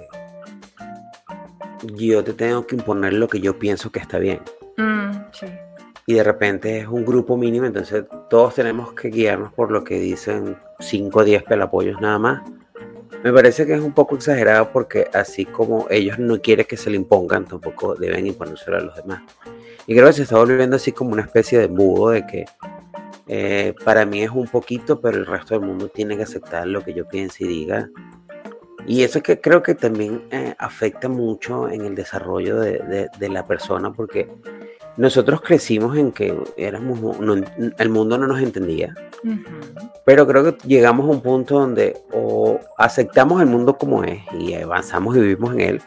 yo 1.84 2.24
te 2.24 2.34
tengo 2.34 2.66
que 2.66 2.76
imponer 2.76 3.14
lo 3.14 3.28
que 3.28 3.40
yo 3.40 3.58
pienso 3.58 3.92
que 3.92 4.00
está 4.00 4.20
bien. 4.20 4.42
Mm, 4.78 5.12
sí. 5.32 5.48
Y 6.06 6.16
de 6.16 6.24
repente 6.24 6.80
es 6.80 6.88
un 6.88 7.06
grupo 7.06 7.38
mínimo, 7.38 7.68
entonces 7.68 8.06
todos 8.30 8.56
tenemos 8.56 8.94
que 8.94 9.10
guiarnos 9.10 9.54
por 9.54 9.72
lo 9.72 9.84
que 9.84 10.00
dicen 10.00 10.58
5 10.80 11.20
o 11.20 11.24
10 11.24 11.44
pelapollos 11.44 12.02
nada 12.02 12.18
más. 12.18 12.42
Me 13.24 13.34
parece 13.34 13.66
que 13.66 13.74
es 13.74 13.82
un 13.82 13.94
poco 13.94 14.16
exagerado 14.16 14.72
porque 14.72 15.08
así 15.14 15.46
como 15.46 15.88
ellos 15.90 16.18
no 16.18 16.42
quieren 16.42 16.66
que 16.66 16.78
se 16.78 16.90
le 16.90 16.96
impongan, 16.96 17.46
tampoco 17.46 17.96
deben 17.96 18.26
imponérselo 18.26 18.78
a 18.78 18.82
los 18.82 18.96
demás. 18.96 19.22
Y 19.86 19.94
creo 19.94 20.08
que 20.08 20.14
se 20.14 20.24
está 20.24 20.38
volviendo 20.38 20.78
así 20.78 20.94
como 20.94 21.12
una 21.12 21.24
especie 21.24 21.60
de 21.60 21.66
embudo 21.66 22.10
de 22.10 22.26
que 22.26 22.46
eh, 23.28 23.76
para 23.84 24.06
mí 24.06 24.24
es 24.24 24.32
un 24.32 24.48
poquito, 24.48 25.00
pero 25.02 25.18
el 25.18 25.26
resto 25.26 25.54
del 25.54 25.68
mundo 25.68 25.90
tiene 25.90 26.18
que 26.18 26.24
aceptar 26.24 26.66
lo 26.66 26.84
que 26.84 26.94
yo 26.94 27.08
piense 27.08 27.44
y 27.44 27.48
diga. 27.48 27.90
Y 28.88 29.04
eso 29.04 29.20
es 29.20 29.24
que 29.24 29.40
creo 29.42 29.62
que 29.62 29.76
también 29.76 30.24
eh, 30.32 30.56
afecta 30.58 31.08
mucho 31.10 31.70
en 31.70 31.86
el 31.86 31.96
desarrollo 31.96 32.60
de, 32.60 32.80
de- 32.80 33.10
de 33.18 33.30
la 33.30 33.46
persona 33.46 33.92
porque 33.92 34.28
nosotros 34.98 35.42
crecimos 35.42 35.98
en 35.98 36.12
que 36.12 36.36
éramos, 36.58 37.20
no- 37.20 37.36
el 37.78 37.90
mundo 37.90 38.18
no 38.18 38.28
nos 38.28 38.42
entendía, 38.42 38.94
Ujú. 39.24 39.40
pero 40.06 40.26
creo 40.28 40.44
que 40.44 40.68
llegamos 40.68 41.08
a 41.08 41.12
un 41.12 41.22
punto 41.22 41.60
donde 41.60 41.98
o 42.12 42.60
aceptamos 42.78 43.42
el 43.42 43.48
mundo 43.48 43.78
como 43.78 44.04
es 44.04 44.20
y 44.38 44.54
avanzamos 44.56 45.16
y 45.16 45.22
vivimos 45.22 45.54
en 45.54 45.60
él 45.62 45.82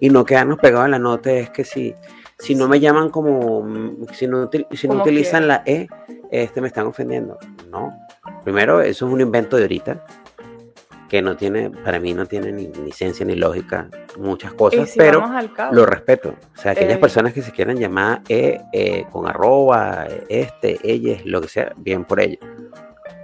y 0.00 0.10
no 0.10 0.24
quedarnos 0.24 0.58
pegados 0.58 0.84
en 0.86 0.92
la 0.92 0.98
nota 0.98 1.32
es 1.32 1.50
que 1.50 1.64
si, 1.64 1.94
si 2.38 2.54
no 2.54 2.68
me 2.68 2.78
llaman 2.80 3.08
como, 3.10 3.62
mm, 3.62 4.06
si 4.12 4.26
no, 4.26 4.48
si 4.72 4.86
no 4.88 4.94
utilizan 5.00 5.48
la 5.48 5.62
E, 5.64 5.88
este 6.30 6.60
me 6.60 6.68
están 6.68 6.86
ofendiendo. 6.86 7.38
No, 7.70 7.92
primero 8.44 8.80
eso 8.80 9.06
es 9.06 9.12
un 9.12 9.20
invento 9.20 9.56
de 9.56 9.62
ahorita 9.62 10.04
que 11.12 11.20
no 11.20 11.36
tiene, 11.36 11.68
para 11.68 12.00
mí 12.00 12.14
no 12.14 12.24
tiene 12.24 12.52
ni, 12.52 12.68
ni 12.68 12.90
ciencia 12.90 13.26
ni 13.26 13.36
lógica, 13.36 13.90
muchas 14.18 14.54
cosas, 14.54 14.88
si 14.88 14.98
pero 14.98 15.22
cabo, 15.54 15.74
lo 15.74 15.84
respeto. 15.84 16.36
O 16.54 16.58
sea, 16.58 16.72
aquellas 16.72 16.96
Eh, 16.96 17.00
personas 17.00 17.34
que 17.34 17.42
se 17.42 17.52
quieran 17.52 17.76
llamar 17.76 18.22
E, 18.30 18.62
eh, 18.72 19.04
con 19.12 19.26
arroba, 19.28 20.06
eh, 20.08 20.24
este, 20.30 20.78
ellas, 20.82 21.20
lo 21.26 21.42
que 21.42 21.48
sea, 21.48 21.74
bien 21.76 22.06
por 22.06 22.18
ello. 22.18 22.38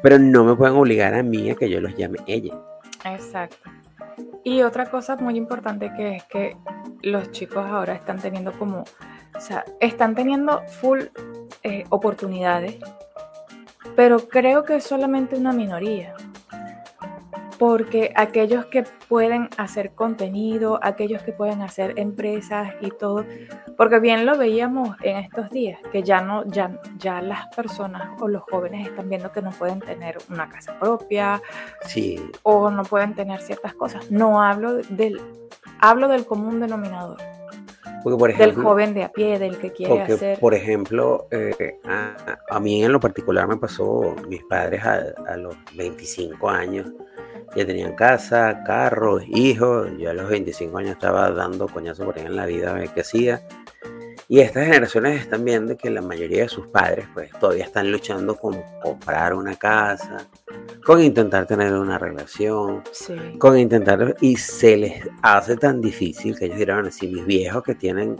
Pero 0.02 0.18
no 0.18 0.44
me 0.44 0.54
pueden 0.54 0.76
obligar 0.76 1.14
a 1.14 1.22
mí 1.22 1.48
a 1.48 1.54
que 1.54 1.70
yo 1.70 1.80
los 1.80 1.94
llame 1.94 2.18
ella. 2.26 2.60
Exacto. 3.06 3.56
Y 4.44 4.60
otra 4.60 4.90
cosa 4.90 5.16
muy 5.16 5.38
importante 5.38 5.90
que 5.96 6.16
es 6.16 6.24
que 6.24 6.58
los 7.00 7.30
chicos 7.30 7.64
ahora 7.64 7.94
están 7.94 8.18
teniendo 8.18 8.52
como, 8.52 8.84
o 9.34 9.40
sea, 9.40 9.64
están 9.80 10.14
teniendo 10.14 10.60
full 10.66 11.04
eh, 11.62 11.84
oportunidades, 11.88 12.76
pero 13.96 14.18
creo 14.28 14.64
que 14.64 14.76
es 14.76 14.84
solamente 14.84 15.36
una 15.36 15.54
minoría 15.54 16.14
porque 17.58 18.12
aquellos 18.14 18.66
que 18.66 18.84
pueden 19.08 19.48
hacer 19.56 19.92
contenido, 19.92 20.78
aquellos 20.82 21.22
que 21.22 21.32
pueden 21.32 21.60
hacer 21.62 21.94
empresas 21.98 22.74
y 22.80 22.90
todo, 22.90 23.24
porque 23.76 23.98
bien 23.98 24.26
lo 24.26 24.38
veíamos 24.38 24.96
en 25.02 25.16
estos 25.18 25.50
días, 25.50 25.80
que 25.92 26.02
ya 26.02 26.20
no, 26.20 26.44
ya, 26.46 26.80
ya 26.98 27.20
las 27.20 27.46
personas 27.54 28.20
o 28.20 28.28
los 28.28 28.42
jóvenes 28.42 28.86
están 28.86 29.08
viendo 29.08 29.32
que 29.32 29.42
no 29.42 29.50
pueden 29.50 29.80
tener 29.80 30.18
una 30.30 30.48
casa 30.48 30.78
propia, 30.78 31.42
sí. 31.82 32.20
o 32.42 32.70
no 32.70 32.84
pueden 32.84 33.14
tener 33.14 33.40
ciertas 33.40 33.74
cosas. 33.74 34.10
No 34.10 34.42
hablo 34.42 34.74
del, 34.74 35.20
hablo 35.80 36.08
del 36.08 36.26
común 36.26 36.60
denominador. 36.60 37.37
Del 38.04 38.54
joven 38.54 38.94
de 38.94 39.04
a 39.04 39.12
pie, 39.12 39.38
del 39.38 39.58
que 39.58 39.72
quiere 39.72 39.94
porque, 39.94 40.12
hacer. 40.12 40.38
Por 40.38 40.54
ejemplo, 40.54 41.26
eh, 41.30 41.78
a, 41.84 42.60
mí 42.60 42.84
en 42.84 42.92
lo 42.92 43.00
particular 43.00 43.46
me 43.46 43.56
pasó, 43.56 44.14
mis 44.28 44.42
padres 44.44 44.84
a, 44.84 45.02
a 45.26 45.36
los 45.36 45.56
25 45.74 46.48
años 46.48 46.86
ya 47.56 47.66
tenían 47.66 47.94
casa, 47.94 48.62
carros, 48.64 49.22
hijos. 49.26 49.88
Yo 49.98 50.10
a 50.10 50.12
los 50.12 50.28
25 50.28 50.78
años 50.78 50.92
estaba 50.92 51.30
dando 51.30 51.66
coñazo 51.68 52.04
por 52.04 52.18
ahí 52.18 52.26
en 52.26 52.36
la 52.36 52.46
vida, 52.46 52.70
a 52.70 52.74
ver 52.74 52.90
qué 52.90 53.00
hacía. 53.00 53.42
Y 54.30 54.40
estas 54.40 54.66
generaciones 54.66 55.22
están 55.22 55.42
viendo 55.42 55.74
que 55.74 55.88
la 55.88 56.02
mayoría 56.02 56.42
de 56.42 56.50
sus 56.50 56.66
padres 56.66 57.06
pues 57.14 57.30
todavía 57.40 57.64
están 57.64 57.90
luchando 57.90 58.36
con 58.36 58.62
comprar 58.82 59.32
una 59.32 59.56
casa, 59.56 60.18
con 60.84 61.02
intentar 61.02 61.46
tener 61.46 61.72
una 61.72 61.96
relación, 61.96 62.82
con 63.38 63.58
intentar... 63.58 64.14
Y 64.20 64.36
se 64.36 64.76
les 64.76 65.08
hace 65.22 65.56
tan 65.56 65.80
difícil 65.80 66.38
que 66.38 66.44
ellos 66.44 66.58
dirán, 66.58 66.92
si 66.92 67.08
mis 67.08 67.24
viejos 67.24 67.62
que 67.62 67.74
tienen 67.74 68.16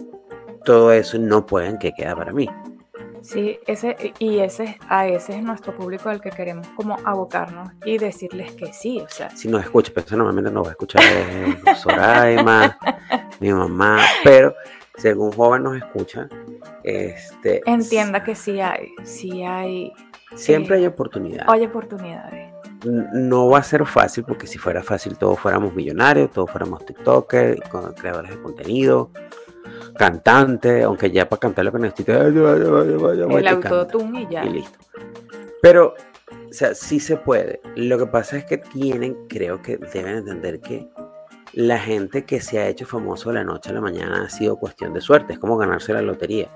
todo 0.64 0.92
eso 0.92 1.18
no 1.18 1.44
pueden, 1.44 1.78
¿qué 1.78 1.92
queda 1.92 2.16
para 2.16 2.32
mí? 2.32 2.48
Sí, 3.20 3.58
ese, 3.66 4.14
y 4.18 4.38
ese, 4.38 4.78
a 4.88 5.06
ese 5.06 5.36
es 5.36 5.42
nuestro 5.42 5.76
público 5.76 6.08
al 6.08 6.22
que 6.22 6.30
queremos 6.30 6.66
como 6.68 6.96
abocarnos 7.04 7.68
y 7.84 7.98
decirles 7.98 8.52
que 8.52 8.72
sí, 8.72 8.98
o 9.00 9.08
sea. 9.10 9.28
Si 9.36 9.48
nos 9.48 9.62
escucha, 9.62 9.92
pero 9.94 10.06
eso 10.06 10.16
normalmente 10.16 10.50
no 10.50 10.62
va 10.62 10.68
a 10.68 10.72
escuchar 10.72 11.02
Soraima, 11.76 12.78
mi 13.40 13.52
mamá, 13.52 14.00
pero 14.24 14.54
si 14.98 15.08
algún 15.08 15.32
joven 15.32 15.62
nos 15.62 15.76
escucha, 15.76 16.28
este... 16.84 17.62
Entienda 17.66 18.22
que 18.22 18.34
sí 18.34 18.60
hay, 18.60 18.94
sí 19.04 19.42
hay... 19.42 19.92
Siempre 20.34 20.76
hay 20.76 20.86
oportunidades. 20.86 21.48
Hay 21.48 21.64
oportunidades. 21.64 22.52
No 22.84 23.48
va 23.48 23.58
a 23.58 23.62
ser 23.62 23.86
fácil 23.86 24.24
porque 24.24 24.46
si 24.46 24.58
fuera 24.58 24.82
fácil 24.82 25.16
todos 25.16 25.38
fuéramos 25.40 25.74
millonarios, 25.74 26.30
todos 26.30 26.50
fuéramos 26.50 26.84
TikTokers, 26.84 27.60
creadores 27.96 28.30
de 28.32 28.42
contenido, 28.42 29.10
cantante, 29.96 30.82
aunque 30.82 31.10
ya 31.10 31.28
para 31.28 31.40
cantar 31.40 31.64
lo 31.64 31.72
que 31.72 31.78
necesito 31.78 32.12
el 32.12 33.48
autotune 33.48 34.22
y 34.22 34.28
ya. 34.30 34.44
Y 34.44 34.50
listo. 34.50 34.78
Pero, 35.60 35.94
o 36.30 36.52
sea, 36.52 36.74
sí 36.74 37.00
se 37.00 37.16
puede. 37.16 37.60
Lo 37.74 37.98
que 37.98 38.06
pasa 38.06 38.36
es 38.36 38.44
que 38.44 38.58
tienen, 38.58 39.16
creo 39.28 39.60
que 39.60 39.76
deben 39.76 40.18
entender 40.18 40.60
que 40.60 40.88
la 41.52 41.78
gente 41.78 42.24
que 42.24 42.40
se 42.40 42.58
ha 42.58 42.68
hecho 42.68 42.86
famoso 42.86 43.30
de 43.30 43.36
la 43.36 43.44
noche 43.44 43.70
a 43.70 43.74
la 43.74 43.80
mañana 43.80 44.24
ha 44.24 44.30
sido 44.30 44.56
cuestión 44.56 44.92
de 44.92 45.00
suerte. 45.00 45.32
Es 45.34 45.38
como 45.38 45.56
ganarse 45.56 45.92
la 45.92 46.02
lotería. 46.02 46.50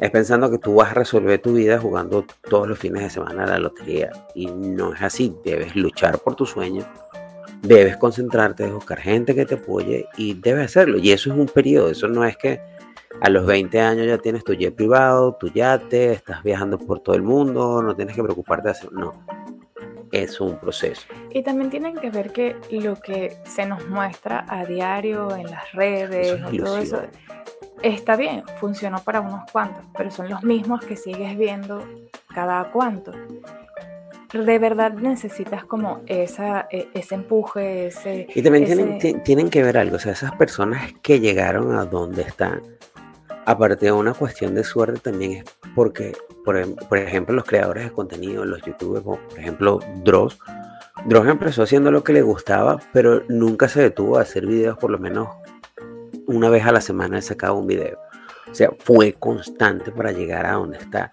Es 0.00 0.10
pensando 0.10 0.50
que 0.50 0.58
tú 0.58 0.76
vas 0.76 0.92
a 0.92 0.94
resolver 0.94 1.40
tu 1.40 1.52
vida 1.52 1.78
jugando 1.78 2.24
todos 2.48 2.66
los 2.66 2.78
fines 2.78 3.02
de 3.02 3.10
semana 3.10 3.44
a 3.44 3.46
la 3.46 3.58
lotería. 3.58 4.10
Y 4.34 4.46
no 4.46 4.94
es 4.94 5.02
así. 5.02 5.34
Debes 5.44 5.76
luchar 5.76 6.18
por 6.18 6.34
tu 6.34 6.46
sueño 6.46 6.84
debes 7.62 7.96
concentrarte, 7.96 8.62
debes 8.62 8.76
buscar 8.76 8.98
gente 8.98 9.34
que 9.34 9.44
te 9.44 9.54
apoye 9.54 10.06
y 10.16 10.34
debes 10.34 10.66
hacerlo. 10.66 10.98
Y 10.98 11.10
eso 11.12 11.30
es 11.32 11.38
un 11.38 11.46
periodo, 11.46 11.90
eso 11.90 12.08
no 12.08 12.24
es 12.24 12.36
que 12.36 12.60
a 13.20 13.28
los 13.28 13.46
20 13.46 13.80
años 13.80 14.06
ya 14.06 14.18
tienes 14.18 14.44
tu 14.44 14.54
jet 14.54 14.74
privado, 14.74 15.36
tu 15.38 15.48
yate, 15.48 16.12
estás 16.12 16.42
viajando 16.42 16.78
por 16.78 17.00
todo 17.00 17.16
el 17.16 17.22
mundo, 17.22 17.82
no 17.82 17.94
tienes 17.94 18.14
que 18.16 18.22
preocuparte 18.22 18.68
de 18.68 18.72
hacer, 18.72 18.92
no. 18.92 19.12
Es 20.12 20.40
un 20.40 20.58
proceso. 20.58 21.06
Y 21.30 21.42
también 21.42 21.70
tienen 21.70 21.96
que 21.96 22.10
ver 22.10 22.32
que 22.32 22.56
lo 22.70 22.96
que 22.96 23.38
se 23.44 23.66
nos 23.66 23.86
muestra 23.88 24.44
a 24.48 24.64
diario 24.64 25.34
en 25.36 25.50
las 25.50 25.72
redes, 25.72 26.40
todo 26.56 26.78
eso, 26.78 27.02
está 27.82 28.16
bien, 28.16 28.42
funcionó 28.58 28.98
para 29.02 29.20
unos 29.20 29.50
cuantos, 29.50 29.84
pero 29.96 30.10
son 30.10 30.28
los 30.28 30.42
mismos 30.42 30.84
que 30.84 30.96
sigues 30.96 31.36
viendo 31.36 31.86
cada 32.34 32.70
cuanto 32.72 33.12
de 34.32 34.58
verdad 34.58 34.92
necesitas 34.92 35.64
como 35.64 36.02
esa, 36.06 36.68
e, 36.70 36.88
ese 36.94 37.16
empuje, 37.16 37.88
ese... 37.88 38.28
Y 38.34 38.42
también 38.42 38.64
tienen, 38.64 39.22
tienen 39.22 39.50
que 39.50 39.62
ver 39.62 39.76
algo, 39.76 39.96
o 39.96 39.98
sea, 39.98 40.12
esas 40.12 40.32
personas 40.32 40.92
que 41.02 41.20
llegaron 41.20 41.74
a 41.74 41.84
donde 41.84 42.22
están, 42.22 42.62
aparte 43.50 43.86
de 43.86 43.92
una 43.92 44.14
cuestión 44.14 44.54
de 44.54 44.64
suerte, 44.64 45.00
también 45.00 45.32
es 45.32 45.44
porque, 45.74 46.16
por, 46.44 46.58
por 46.88 46.98
ejemplo, 46.98 47.34
los 47.34 47.44
creadores 47.44 47.84
de 47.84 47.92
contenido, 47.92 48.44
los 48.44 48.62
youtubers, 48.62 49.04
por 49.04 49.18
ejemplo, 49.36 49.80
Dross, 50.04 50.38
Dross 51.06 51.28
empezó 51.28 51.62
haciendo 51.62 51.90
lo 51.90 52.04
que 52.04 52.12
le 52.12 52.22
gustaba, 52.22 52.78
pero 52.92 53.22
nunca 53.28 53.68
se 53.68 53.80
detuvo 53.80 54.18
a 54.18 54.22
hacer 54.22 54.46
videos 54.46 54.76
por 54.78 54.90
lo 54.90 54.98
menos 54.98 55.28
una 56.26 56.48
vez 56.48 56.64
a 56.64 56.72
la 56.72 56.80
semana 56.80 57.16
él 57.16 57.22
sacaba 57.22 57.54
un 57.54 57.66
video. 57.66 57.98
O 58.50 58.54
sea, 58.54 58.70
fue 58.80 59.14
constante 59.14 59.92
para 59.92 60.12
llegar 60.12 60.46
a 60.46 60.52
donde 60.52 60.78
está 60.78 61.10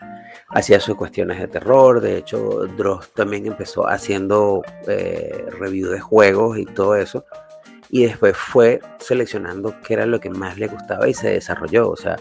hacía 0.49 0.79
sus 0.79 0.95
cuestiones 0.95 1.39
de 1.39 1.47
terror. 1.47 2.01
De 2.01 2.17
hecho, 2.17 2.67
Dross 2.77 3.11
también 3.13 3.45
empezó 3.45 3.87
haciendo 3.87 4.63
eh, 4.87 5.45
review 5.59 5.89
de 5.89 5.99
juegos 5.99 6.57
y 6.57 6.65
todo 6.65 6.95
eso. 6.95 7.25
Y 7.89 8.05
después 8.05 8.35
fue 8.35 8.79
seleccionando 8.99 9.75
qué 9.85 9.93
era 9.93 10.05
lo 10.05 10.19
que 10.19 10.29
más 10.29 10.57
le 10.57 10.67
gustaba 10.67 11.07
y 11.07 11.13
se 11.13 11.29
desarrolló. 11.29 11.89
O 11.89 11.95
sea, 11.95 12.17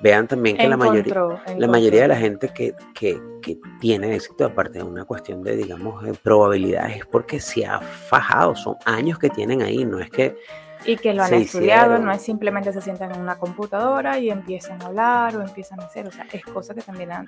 vean 0.00 0.28
también 0.28 0.56
que 0.56 0.68
la 0.68 0.76
mayoría, 0.76 1.14
la 1.56 1.66
mayoría 1.66 2.02
de 2.02 2.08
la 2.08 2.16
gente 2.16 2.50
que, 2.54 2.74
que, 2.94 3.20
que, 3.42 3.58
tiene 3.80 4.14
éxito, 4.14 4.44
aparte 4.44 4.78
de 4.78 4.84
una 4.84 5.04
cuestión 5.04 5.42
de, 5.42 5.56
digamos, 5.56 6.02
de 6.02 6.12
probabilidades, 6.14 6.98
es 6.98 7.06
porque 7.06 7.40
se 7.40 7.64
ha 7.66 7.80
fajado. 7.80 8.54
Son 8.54 8.76
años 8.84 9.18
que 9.18 9.30
tienen 9.30 9.62
ahí. 9.62 9.84
No 9.84 10.00
es 10.00 10.10
que 10.10 10.36
y 10.84 10.96
que 10.96 11.12
lo 11.12 11.22
han 11.22 11.34
estudiado, 11.34 11.98
no 11.98 12.10
es 12.10 12.22
simplemente 12.22 12.72
se 12.72 12.80
sientan 12.80 13.12
en 13.12 13.20
una 13.20 13.36
computadora 13.36 14.18
y 14.18 14.30
empiezan 14.30 14.80
a 14.82 14.86
hablar 14.86 15.36
o 15.36 15.42
empiezan 15.42 15.80
a 15.80 15.84
hacer, 15.84 16.06
o 16.06 16.10
sea, 16.10 16.26
es 16.32 16.44
cosa 16.44 16.74
que 16.74 16.80
también 16.80 17.10
han, 17.12 17.26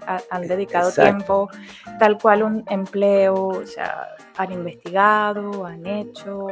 dedicado 0.49 0.91
tiempo, 0.91 1.51
tal 1.99 2.19
cual 2.19 2.43
un 2.43 2.65
empleo, 2.69 3.49
o 3.49 3.67
sea, 3.67 4.09
han 4.37 4.53
investigado, 4.53 5.67
han 5.67 5.87
hecho, 5.87 6.49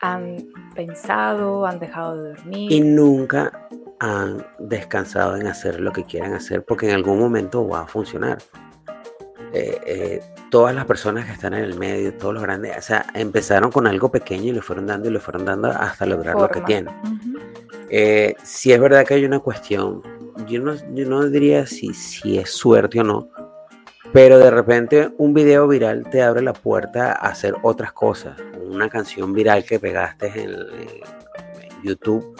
han 0.00 0.48
pensado, 0.74 1.66
han 1.66 1.78
dejado 1.78 2.22
de 2.22 2.28
dormir. 2.30 2.72
Y 2.72 2.80
nunca 2.80 3.68
han 4.00 4.46
descansado 4.58 5.36
en 5.36 5.46
hacer 5.46 5.80
lo 5.80 5.92
que 5.92 6.04
quieran 6.04 6.32
hacer 6.32 6.64
porque 6.64 6.88
en 6.88 6.94
algún 6.94 7.18
momento 7.18 7.66
va 7.66 7.80
a 7.80 7.86
funcionar. 7.86 8.38
Eh, 9.52 9.80
eh, 9.86 10.22
todas 10.50 10.74
las 10.74 10.84
personas 10.84 11.24
que 11.26 11.32
están 11.32 11.54
en 11.54 11.64
el 11.64 11.78
medio, 11.78 12.14
todos 12.14 12.34
los 12.34 12.42
grandes, 12.42 12.76
o 12.76 12.82
sea, 12.82 13.06
empezaron 13.14 13.70
con 13.70 13.86
algo 13.86 14.10
pequeño 14.10 14.44
y 14.44 14.52
le 14.52 14.62
fueron 14.62 14.86
dando 14.86 15.08
y 15.08 15.12
le 15.12 15.20
fueron 15.20 15.44
dando 15.46 15.68
hasta 15.68 16.06
lograr 16.06 16.36
lo 16.36 16.48
que 16.48 16.60
tienen. 16.62 16.94
Eh, 17.88 18.34
si 18.42 18.72
es 18.72 18.80
verdad 18.80 19.06
que 19.06 19.14
hay 19.14 19.24
una 19.24 19.40
cuestión, 19.40 20.02
yo 20.46 20.60
no, 20.60 20.74
yo 20.94 21.08
no 21.08 21.26
diría 21.28 21.66
si, 21.66 21.94
si 21.94 22.38
es 22.38 22.50
suerte 22.50 23.00
o 23.00 23.04
no, 23.04 23.30
pero 24.12 24.38
de 24.38 24.50
repente 24.50 25.10
un 25.18 25.34
video 25.34 25.68
viral 25.68 26.08
te 26.10 26.22
abre 26.22 26.42
la 26.42 26.52
puerta 26.52 27.12
a 27.12 27.28
hacer 27.28 27.54
otras 27.62 27.92
cosas. 27.92 28.36
Una 28.66 28.88
canción 28.88 29.32
viral 29.32 29.64
que 29.64 29.78
pegaste 29.78 30.32
en, 30.42 30.56
YouTube 31.84 32.36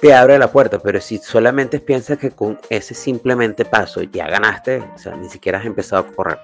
te 0.00 0.14
abre 0.14 0.38
la 0.38 0.50
puerta, 0.50 0.78
pero 0.78 1.00
si 1.00 1.18
solamente 1.18 1.80
piensas 1.80 2.18
que 2.18 2.30
con 2.30 2.56
ese 2.70 2.94
simplemente 2.94 3.64
paso 3.64 4.00
ya 4.02 4.28
ganaste, 4.28 4.78
o 4.78 4.96
sea, 4.96 5.16
ni 5.16 5.28
siquiera 5.28 5.58
has 5.58 5.66
empezado 5.66 6.02
a 6.02 6.06
correr, 6.06 6.38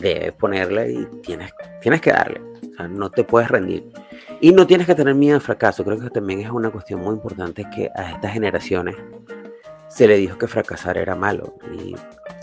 debes 0.00 0.32
ponerle 0.32 0.92
y 0.92 1.04
tienes, 1.20 1.52
tienes 1.82 2.00
que 2.00 2.10
darle, 2.10 2.40
o 2.40 2.74
sea, 2.74 2.88
no 2.88 3.10
te 3.10 3.22
puedes 3.22 3.50
rendir. 3.50 3.92
Y 4.40 4.50
no 4.50 4.66
tienes 4.66 4.86
que 4.86 4.94
tener 4.94 5.14
miedo 5.14 5.36
al 5.36 5.42
fracaso, 5.42 5.84
creo 5.84 6.00
que 6.00 6.08
también 6.08 6.40
es 6.40 6.50
una 6.50 6.70
cuestión 6.70 7.00
muy 7.00 7.14
importante 7.14 7.66
que 7.72 7.90
a 7.94 8.12
estas 8.12 8.32
generaciones 8.32 8.96
se 9.88 10.08
le 10.08 10.16
dijo 10.16 10.38
que 10.38 10.48
fracasar 10.48 10.96
era 10.96 11.14
malo 11.14 11.54
y 11.72 11.94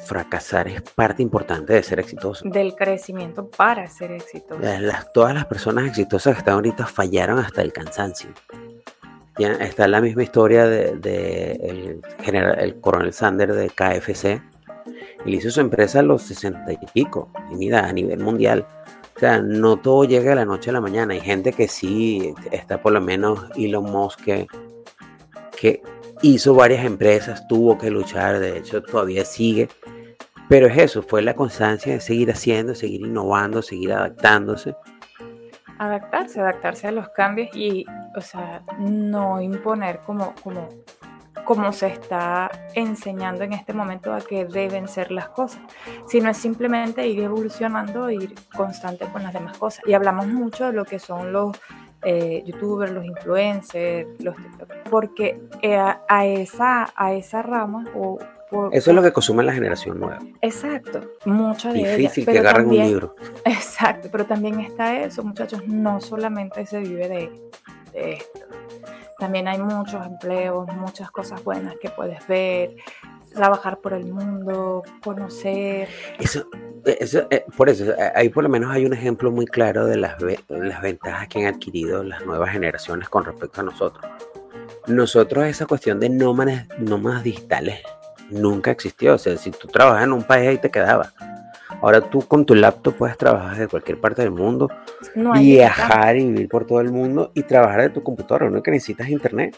fracasar 0.05 0.67
es 0.67 0.81
parte 0.81 1.21
importante 1.21 1.73
de 1.73 1.83
ser 1.83 1.99
exitoso. 1.99 2.47
Del 2.47 2.75
crecimiento 2.75 3.49
para 3.49 3.87
ser 3.87 4.11
exitoso. 4.11 4.61
todas 5.13 5.33
las 5.33 5.45
personas 5.45 5.87
exitosas 5.87 6.33
que 6.33 6.39
están 6.39 6.55
ahorita 6.55 6.85
fallaron 6.85 7.39
hasta 7.39 7.61
el 7.61 7.73
cansancio 7.73 8.29
está 9.37 9.87
la 9.87 10.01
misma 10.01 10.23
historia 10.23 10.67
de, 10.67 11.59
el, 11.63 12.01
general, 12.23 12.59
el 12.59 12.79
coronel 12.79 13.13
Sander 13.13 13.53
de 13.53 13.69
KFC. 13.69 14.41
Él 15.25 15.33
hizo 15.33 15.49
su 15.49 15.61
empresa 15.61 15.99
a 15.99 16.03
los 16.03 16.21
60 16.23 16.71
y 16.73 16.77
pico, 16.93 17.29
y 17.51 17.55
mira, 17.55 17.87
a 17.87 17.93
nivel 17.93 18.19
mundial. 18.19 18.67
O 19.15 19.19
sea, 19.19 19.41
no 19.41 19.77
todo 19.77 20.03
llega 20.03 20.31
de 20.31 20.35
la 20.35 20.45
noche 20.45 20.69
a 20.69 20.73
la 20.73 20.81
mañana. 20.81 21.13
Hay 21.13 21.21
gente 21.21 21.53
que 21.53 21.67
sí, 21.67 22.33
está 22.51 22.81
por 22.81 22.93
lo 22.93 23.01
menos 23.01 23.45
Elon 23.55 23.85
Musk, 23.85 24.23
que, 24.23 24.47
que 25.55 25.81
hizo 26.23 26.55
varias 26.55 26.83
empresas, 26.83 27.47
tuvo 27.47 27.77
que 27.77 27.91
luchar, 27.91 28.39
de 28.39 28.57
hecho 28.57 28.81
todavía 28.81 29.23
sigue. 29.23 29.69
Pero 30.49 30.67
es 30.67 30.77
eso, 30.77 31.03
fue 31.03 31.21
la 31.21 31.35
constancia 31.35 31.93
de 31.93 32.01
seguir 32.01 32.31
haciendo, 32.31 32.73
seguir 32.73 33.01
innovando, 33.01 33.61
seguir 33.61 33.93
adaptándose 33.93 34.75
adaptarse, 35.77 36.39
adaptarse 36.39 36.87
a 36.87 36.91
los 36.91 37.09
cambios 37.09 37.49
y, 37.55 37.85
o 38.15 38.21
sea, 38.21 38.63
no 38.79 39.41
imponer 39.41 39.99
como, 40.05 40.33
como 40.43 40.69
como 41.45 41.73
se 41.73 41.87
está 41.87 42.49
enseñando 42.73 43.43
en 43.43 43.51
este 43.51 43.73
momento 43.73 44.13
a 44.13 44.21
que 44.21 44.45
deben 44.45 44.87
ser 44.87 45.11
las 45.11 45.27
cosas, 45.27 45.61
sino 46.07 46.29
es 46.29 46.37
simplemente 46.37 47.05
ir 47.05 47.19
evolucionando, 47.19 48.09
ir 48.09 48.33
constante 48.55 49.05
con 49.07 49.23
las 49.23 49.33
demás 49.33 49.57
cosas. 49.57 49.83
Y 49.85 49.93
hablamos 49.93 50.27
mucho 50.27 50.67
de 50.67 50.73
lo 50.73 50.85
que 50.85 50.99
son 50.99 51.33
los 51.33 51.57
eh, 52.05 52.43
youtubers, 52.45 52.91
los 52.91 53.05
influencers, 53.05 54.07
los 54.19 54.35
porque 54.89 55.41
eh, 55.61 55.77
a, 55.77 56.25
esa, 56.25 56.93
a 56.95 57.13
esa 57.13 57.41
rama 57.41 57.85
o 57.95 58.19
eso 58.71 58.91
es 58.91 58.95
lo 58.95 59.01
que 59.01 59.11
consume 59.11 59.43
la 59.43 59.53
generación 59.53 59.99
nueva. 59.99 60.19
Exacto, 60.41 61.01
mucho 61.25 61.73
de 61.73 61.97
Difícil 61.97 62.25
que 62.25 62.39
agarren 62.39 62.67
un 62.67 62.77
libro. 62.77 63.15
Exacto, 63.45 64.09
pero 64.11 64.25
también 64.25 64.59
está 64.59 64.99
eso, 64.99 65.23
muchachos, 65.23 65.65
no 65.67 65.99
solamente 65.99 66.65
se 66.65 66.79
vive 66.79 67.07
de, 67.07 67.31
esto. 67.93 68.39
También 69.17 69.47
hay 69.47 69.59
muchos 69.59 70.05
empleos, 70.05 70.67
muchas 70.75 71.09
cosas 71.09 71.43
buenas 71.43 71.75
que 71.81 71.89
puedes 71.89 72.25
ver, 72.27 72.75
trabajar 73.33 73.79
por 73.79 73.93
el 73.93 74.05
mundo, 74.05 74.83
conocer. 75.03 75.89
Eso, 76.19 76.47
eso 76.85 77.27
eh, 77.29 77.45
por 77.57 77.69
eso, 77.69 77.91
eh, 77.91 78.11
ahí 78.15 78.29
por 78.29 78.43
lo 78.43 78.49
menos 78.49 78.71
hay 78.71 78.85
un 78.85 78.93
ejemplo 78.93 79.31
muy 79.31 79.45
claro 79.45 79.85
de 79.85 79.97
las, 79.97 80.15
las 80.49 80.81
ventajas 80.81 81.27
que 81.27 81.39
han 81.39 81.53
adquirido 81.53 82.03
las 82.03 82.25
nuevas 82.25 82.51
generaciones 82.51 83.09
con 83.09 83.25
respecto 83.25 83.61
a 83.61 83.63
nosotros. 83.63 84.05
Nosotros 84.87 85.45
esa 85.45 85.65
cuestión 85.65 85.99
de 85.99 86.09
nómadas, 86.09 86.67
nómadas 86.77 87.23
digitales 87.23 87.81
nunca 88.29 88.71
existió. 88.71 89.15
O 89.15 89.17
sea, 89.17 89.37
si 89.37 89.51
tú 89.51 89.67
trabajas 89.67 90.03
en 90.03 90.13
un 90.13 90.23
país 90.23 90.49
ahí 90.49 90.57
te 90.57 90.69
quedaba. 90.69 91.13
Ahora 91.81 92.01
tú 92.01 92.21
con 92.21 92.45
tu 92.45 92.55
laptop 92.55 92.95
puedes 92.95 93.17
trabajar 93.17 93.57
de 93.57 93.67
cualquier 93.67 93.99
parte 93.99 94.21
del 94.21 94.31
mundo, 94.31 94.69
viajar 95.15 96.15
y 96.15 96.25
vivir 96.25 96.47
por 96.47 96.65
todo 96.65 96.79
el 96.79 96.91
mundo 96.91 97.31
y 97.33 97.43
trabajar 97.43 97.81
de 97.81 97.89
tu 97.89 98.03
computadora. 98.03 98.49
No 98.49 98.63
que 98.63 98.71
necesitas 98.71 99.09
internet. 99.09 99.57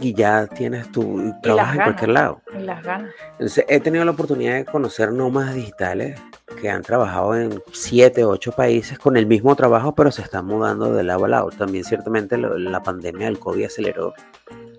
Y 0.00 0.14
ya 0.14 0.46
tienes 0.46 0.90
tu. 0.90 1.32
trabajas 1.42 1.76
en 1.76 1.82
cualquier 1.82 2.10
lado. 2.10 2.40
Y 2.58 2.62
las 2.62 2.82
ganas. 2.82 3.14
Entonces, 3.32 3.64
he 3.68 3.80
tenido 3.80 4.04
la 4.04 4.10
oportunidad 4.10 4.56
de 4.56 4.64
conocer 4.64 5.12
nómadas 5.12 5.54
digitales 5.54 6.20
que 6.60 6.68
han 6.68 6.82
trabajado 6.82 7.36
en 7.36 7.62
siete, 7.72 8.24
ocho 8.24 8.52
países 8.52 8.98
con 8.98 9.16
el 9.16 9.26
mismo 9.26 9.54
trabajo, 9.54 9.94
pero 9.94 10.10
se 10.10 10.22
están 10.22 10.46
mudando 10.46 10.92
de 10.92 11.04
lado 11.04 11.24
a 11.24 11.28
lado. 11.28 11.50
También, 11.50 11.84
ciertamente, 11.84 12.36
la 12.36 12.82
pandemia 12.82 13.26
del 13.26 13.38
COVID 13.38 13.64
aceleró 13.66 14.14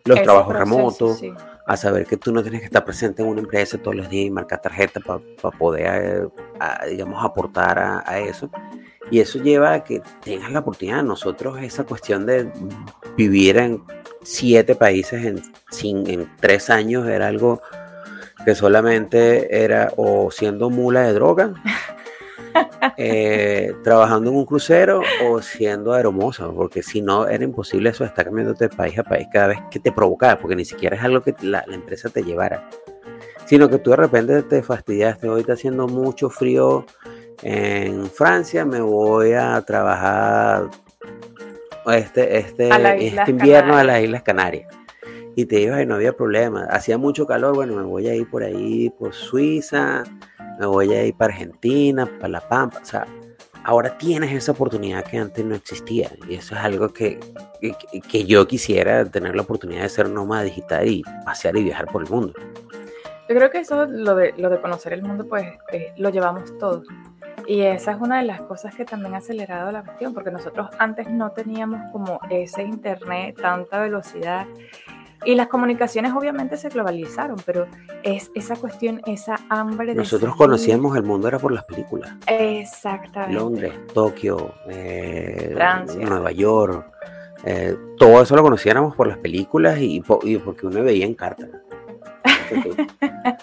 los 0.06 0.22
trabajos 0.22 0.56
remotos 0.56 1.22
a 1.66 1.78
saber 1.78 2.06
que 2.06 2.18
tú 2.18 2.32
no 2.32 2.44
tienes 2.44 2.62
que 2.62 2.68
estar 2.68 2.86
presente 2.86 3.24
en 3.24 3.28
una 3.28 3.42
empresa 3.42 3.78
todos 3.78 3.96
los 3.96 4.10
días 4.10 4.28
y 4.28 4.32
marcar 4.32 4.62
tarjeta 4.62 5.00
para 5.00 5.58
poder, 5.58 6.30
eh, 6.62 6.90
digamos, 6.90 7.24
aportar 7.24 7.80
a, 7.80 8.20
eso. 8.20 8.50
Y 9.10 9.20
eso 9.20 9.40
lleva 9.40 9.74
a 9.74 9.84
que 9.84 10.02
tengas 10.24 10.52
la 10.52 10.60
oportunidad. 10.60 11.04
Nosotros 11.04 11.58
esa 11.62 11.84
cuestión 11.84 12.26
de 12.26 12.52
vivir 13.18 13.58
en 13.58 13.84
siete 14.26 14.76
países 14.76 15.24
en, 15.24 15.42
en 16.08 16.30
tres 16.40 16.70
años 16.70 17.08
era 17.08 17.28
algo 17.28 17.62
que 18.44 18.56
solamente 18.56 19.64
era 19.64 19.94
o 19.96 20.30
siendo 20.32 20.70
mula 20.70 21.04
de 21.04 21.14
droga 21.14 21.54
Eh, 22.98 23.76
trabajando 23.84 24.30
en 24.30 24.38
un 24.38 24.46
crucero 24.46 25.02
o 25.26 25.42
siendo 25.42 25.92
aeromoza, 25.92 26.50
porque 26.50 26.82
si 26.82 27.02
no 27.02 27.28
era 27.28 27.44
imposible 27.44 27.90
eso 27.90 28.04
de 28.04 28.10
estar 28.10 28.26
cambiando 28.26 28.54
de 28.54 28.70
país 28.70 28.98
a 28.98 29.04
país 29.04 29.28
cada 29.34 29.48
vez 29.48 29.60
que 29.70 29.80
te 29.80 29.92
provocaba, 29.92 30.40
porque 30.40 30.56
ni 30.56 30.64
siquiera 30.64 30.96
es 30.96 31.04
algo 31.04 31.22
que 31.22 31.36
la, 31.42 31.66
empresa 31.68 32.10
te 32.10 32.24
llevara, 32.24 32.70
sino 33.46 33.70
que 33.70 33.80
tú 33.80 33.90
de 33.90 33.98
repente 33.98 34.44
te 34.44 34.64
fastidiaste, 34.64 35.28
hoy 35.28 35.42
está 35.42 35.54
haciendo 35.54 35.88
mucho 35.88 36.30
frío 36.30 36.86
en 37.42 38.06
Francia, 38.06 38.64
me 38.64 38.80
voy 38.80 39.34
a 39.34 39.62
trabajar 39.62 40.70
este, 41.94 42.38
este, 42.38 42.70
este 43.06 43.32
invierno 43.32 43.78
a 43.78 43.84
las 43.84 44.02
Islas 44.02 44.24
Canarias. 44.24 44.68
Y 45.36 45.46
te 45.46 45.60
ibas 45.60 45.82
y 45.82 45.86
no 45.86 45.96
había 45.96 46.14
problema. 46.14 46.66
Hacía 46.70 46.98
mucho 46.98 47.26
calor, 47.26 47.56
bueno, 47.56 47.76
me 47.76 47.84
voy 47.84 48.08
a 48.08 48.16
ir 48.16 48.30
por 48.30 48.44
ahí, 48.44 48.90
por 48.90 49.14
Suiza, 49.14 50.04
me 50.60 50.66
voy 50.66 50.94
a 50.94 51.04
ir 51.06 51.16
para 51.16 51.34
Argentina, 51.34 52.06
para 52.06 52.30
La 52.30 52.42
Pampa, 52.42 52.80
o 52.82 52.86
sea, 52.86 53.06
ahora 53.66 53.98
tienes 53.98 54.32
esa 54.32 54.52
oportunidad 54.52 55.04
que 55.04 55.18
antes 55.18 55.44
no 55.44 55.56
existía 55.56 56.12
y 56.30 56.36
eso 56.36 56.56
es 56.56 56.62
algo 56.62 56.90
que, 56.90 57.20
que, 58.10 58.26
yo 58.26 58.48
quisiera 58.48 59.06
tener 59.06 59.36
la 59.36 59.42
oportunidad 59.42 59.82
de 59.82 59.90
ser 59.90 60.10
nómada 60.10 60.44
digital 60.44 60.88
y 60.88 61.04
pasear 61.26 61.58
y 61.58 61.64
viajar 61.64 61.88
por 61.88 62.04
el 62.04 62.10
mundo. 62.10 62.34
Yo 63.28 63.36
creo 63.36 63.50
que 63.50 63.60
eso, 63.60 63.88
lo 63.88 64.16
de, 64.16 64.34
lo 64.38 64.50
de 64.52 64.62
conocer 64.62 64.94
el 64.94 65.02
mundo, 65.02 65.28
pues 65.28 65.46
eh, 65.72 65.94
lo 65.98 66.10
llevamos 66.10 66.56
todos. 66.60 66.88
Y 67.48 67.62
esa 67.62 67.92
es 67.92 68.02
una 68.02 68.20
de 68.20 68.26
las 68.26 68.42
cosas 68.42 68.76
que 68.76 68.86
también 68.86 69.14
ha 69.16 69.18
acelerado 69.18 69.72
la 69.72 69.84
cuestión, 69.84 70.14
porque 70.14 70.32
nosotros 70.32 70.70
antes 70.80 71.10
no 71.10 71.32
teníamos 71.32 71.80
como 71.92 72.20
ese 72.30 72.64
internet, 72.64 73.38
tanta 73.40 73.80
velocidad 73.80 74.48
y 75.26 75.36
las 75.36 75.48
comunicaciones 75.48 76.14
obviamente 76.14 76.56
se 76.56 76.70
globalizaron, 76.70 77.38
pero 77.46 77.68
es 78.04 78.32
esa 78.36 78.56
cuestión, 78.56 79.02
esa 79.08 79.40
hambre 79.50 79.88
de... 79.88 79.96
Nosotros 79.96 80.36
conocíamos 80.36 80.96
el 80.96 81.04
mundo, 81.04 81.28
era 81.28 81.40
por 81.40 81.52
las 81.52 81.66
películas. 81.66 82.14
Exactamente. 82.28 83.34
Londres, 83.34 83.74
Tokio, 83.94 84.54
eh, 84.68 85.56
Nueva 86.00 86.32
York, 86.32 86.86
eh, 87.44 87.76
todo 87.98 88.22
eso 88.22 88.36
lo 88.36 88.44
conocíamos 88.44 88.96
por 88.96 89.08
las 89.08 89.18
películas 89.18 89.80
y, 89.80 90.02
porque 90.02 90.68
uno 90.68 90.84
veía 90.84 91.06
en 91.06 91.16
carta. 91.16 91.48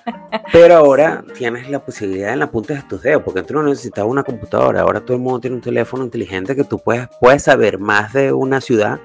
Pero 0.53 0.77
ahora 0.77 1.25
tienes 1.35 1.71
la 1.71 1.83
posibilidad 1.83 2.33
en 2.35 2.41
la 2.41 2.51
punta 2.51 2.75
de 2.75 2.83
tus 2.83 3.01
dedos, 3.01 3.23
porque 3.23 3.41
antes 3.41 3.55
no 3.55 3.63
necesitaba 3.63 4.07
una 4.07 4.23
computadora, 4.23 4.83
ahora 4.83 5.01
todo 5.01 5.17
el 5.17 5.23
mundo 5.23 5.41
tiene 5.41 5.57
un 5.57 5.63
teléfono 5.63 6.05
inteligente 6.05 6.55
que 6.55 6.65
tú 6.65 6.79
puedes, 6.79 7.09
puedes 7.21 7.43
saber 7.43 7.79
más 7.79 8.13
de 8.13 8.33
una 8.33 8.61
ciudad 8.61 9.01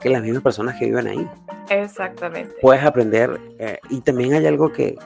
que 0.00 0.10
las 0.10 0.20
mismas 0.20 0.42
personas 0.42 0.76
que 0.78 0.86
viven 0.86 1.06
ahí. 1.06 1.30
Exactamente. 1.68 2.56
Puedes 2.60 2.82
aprender, 2.82 3.40
eh, 3.60 3.78
y 3.88 4.00
también 4.00 4.34
hay 4.34 4.46
algo 4.46 4.72
que, 4.72 4.98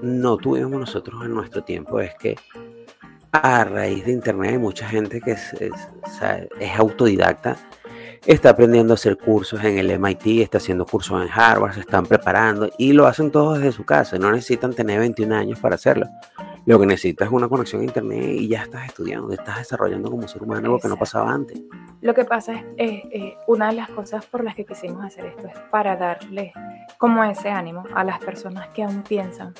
no 0.00 0.36
tuvimos 0.36 0.78
nosotros 0.78 1.24
en 1.24 1.34
nuestro 1.34 1.62
tiempo, 1.64 2.00
es 2.00 2.14
que 2.14 2.36
a 3.32 3.64
raíz 3.64 4.06
de 4.06 4.12
Internet 4.12 4.52
hay 4.52 4.58
mucha 4.58 4.88
gente 4.88 5.20
que 5.20 5.32
es, 5.32 5.54
autodidacta, 6.76 7.56
está 8.26 8.50
aprendiendo 8.50 8.92
a 8.92 8.96
hacer 8.96 9.16
cursos 9.16 9.62
en 9.64 9.78
el 9.78 9.98
MIT, 9.98 10.42
está 10.42 10.58
haciendo 10.58 10.84
cursos 10.86 11.22
en 11.22 11.28
Harvard, 11.32 11.74
se 11.74 11.80
están 11.80 12.06
preparando 12.06 12.70
y 12.78 12.92
lo 12.92 13.06
hacen 13.06 13.30
todos 13.30 13.58
desde 13.58 13.72
su 13.72 13.84
casa, 13.84 14.18
no 14.18 14.30
necesitan 14.30 14.74
tener 14.74 14.98
21 15.00 15.34
años 15.34 15.58
para 15.58 15.76
hacerlo. 15.76 16.06
Lo 16.66 16.78
que 16.78 16.86
necesitas 16.86 17.28
es 17.28 17.32
una 17.32 17.48
conexión 17.48 17.80
a 17.80 17.84
internet 17.84 18.36
y 18.38 18.48
ya 18.48 18.62
estás 18.62 18.86
estudiando, 18.86 19.32
estás 19.32 19.58
desarrollando 19.58 20.10
como 20.10 20.28
ser 20.28 20.42
humano 20.42 20.66
algo 20.66 20.78
que 20.78 20.88
no 20.88 20.98
pasaba 20.98 21.32
antes. 21.32 21.62
Lo 22.02 22.14
que 22.14 22.24
pasa 22.24 22.52
es, 22.76 23.02
eh, 23.10 23.36
una 23.46 23.68
de 23.68 23.76
las 23.76 23.88
cosas 23.90 24.26
por 24.26 24.44
las 24.44 24.54
que 24.54 24.66
quisimos 24.66 25.04
hacer 25.04 25.26
esto 25.26 25.46
es 25.46 25.58
para 25.70 25.96
darle 25.96 26.52
como 26.98 27.24
ese 27.24 27.48
ánimo 27.48 27.84
a 27.94 28.04
las 28.04 28.18
personas 28.18 28.68
que 28.68 28.82
aún 28.82 29.02
piensan, 29.02 29.54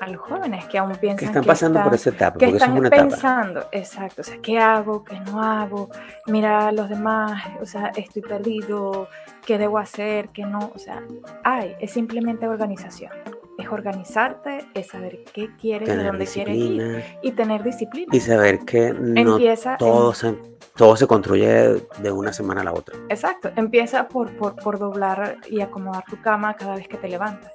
a 0.00 0.08
los 0.08 0.20
jóvenes 0.20 0.64
que 0.66 0.78
aún 0.78 0.92
piensan 0.92 1.18
que 1.18 1.24
están 1.26 1.44
pasando 1.44 1.82
por 1.82 1.94
esa 1.94 2.10
etapa, 2.10 2.38
que 2.38 2.46
están 2.46 2.82
pensando, 2.88 3.66
exacto, 3.70 4.22
o 4.22 4.24
sea, 4.24 4.38
¿qué 4.42 4.58
hago? 4.58 5.04
¿Qué 5.04 5.20
no 5.20 5.42
hago? 5.42 5.90
Mira 6.26 6.68
a 6.68 6.72
los 6.72 6.88
demás, 6.88 7.42
o 7.60 7.66
sea, 7.66 7.92
estoy 7.94 8.22
perdido, 8.22 9.08
¿qué 9.44 9.58
debo 9.58 9.78
hacer? 9.78 10.30
¿Qué 10.30 10.44
no? 10.44 10.72
O 10.74 10.78
sea, 10.78 11.02
hay, 11.44 11.76
es 11.80 11.92
simplemente 11.92 12.48
organización 12.48 13.12
es 13.60 13.68
organizarte, 13.68 14.66
es 14.74 14.88
saber 14.88 15.24
qué 15.32 15.50
quieres, 15.60 15.88
de 15.88 16.02
dónde 16.02 16.26
quieres 16.26 16.56
ir 16.56 17.04
y 17.22 17.32
tener 17.32 17.62
disciplina. 17.62 18.08
Y 18.14 18.20
saber 18.20 18.60
que 18.60 18.92
no 18.92 19.38
todo, 19.78 20.14
se, 20.14 20.34
todo 20.76 20.96
se 20.96 21.06
construye 21.06 21.82
de 21.98 22.10
una 22.10 22.32
semana 22.32 22.62
a 22.62 22.64
la 22.64 22.72
otra. 22.72 22.96
Exacto, 23.08 23.50
empieza 23.56 24.08
por, 24.08 24.34
por, 24.36 24.78
doblar 24.78 25.36
y 25.48 25.60
acomodar 25.60 26.04
tu 26.08 26.20
cama 26.22 26.54
cada 26.56 26.76
vez 26.76 26.88
que 26.88 26.96
te 26.96 27.08
levantas. 27.08 27.52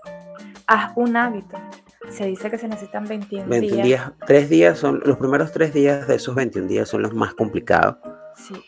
Haz 0.68 0.92
un 0.96 1.18
hábito. 1.18 1.58
Se 2.10 2.26
dice 2.26 2.50
que 2.50 2.58
se 2.58 2.68
necesitan 2.68 3.06
21, 3.06 3.48
21 3.48 3.84
días. 3.84 4.12
Tres 4.26 4.50
días 4.50 4.78
son, 4.78 5.02
los 5.06 5.18
primeros 5.18 5.52
tres 5.52 5.74
días 5.74 6.08
de 6.08 6.16
esos 6.16 6.36
21 6.36 6.68
días 6.68 6.88
son 6.88 7.02
los 7.02 7.14
más 7.14 7.34
complicados. 7.34 7.98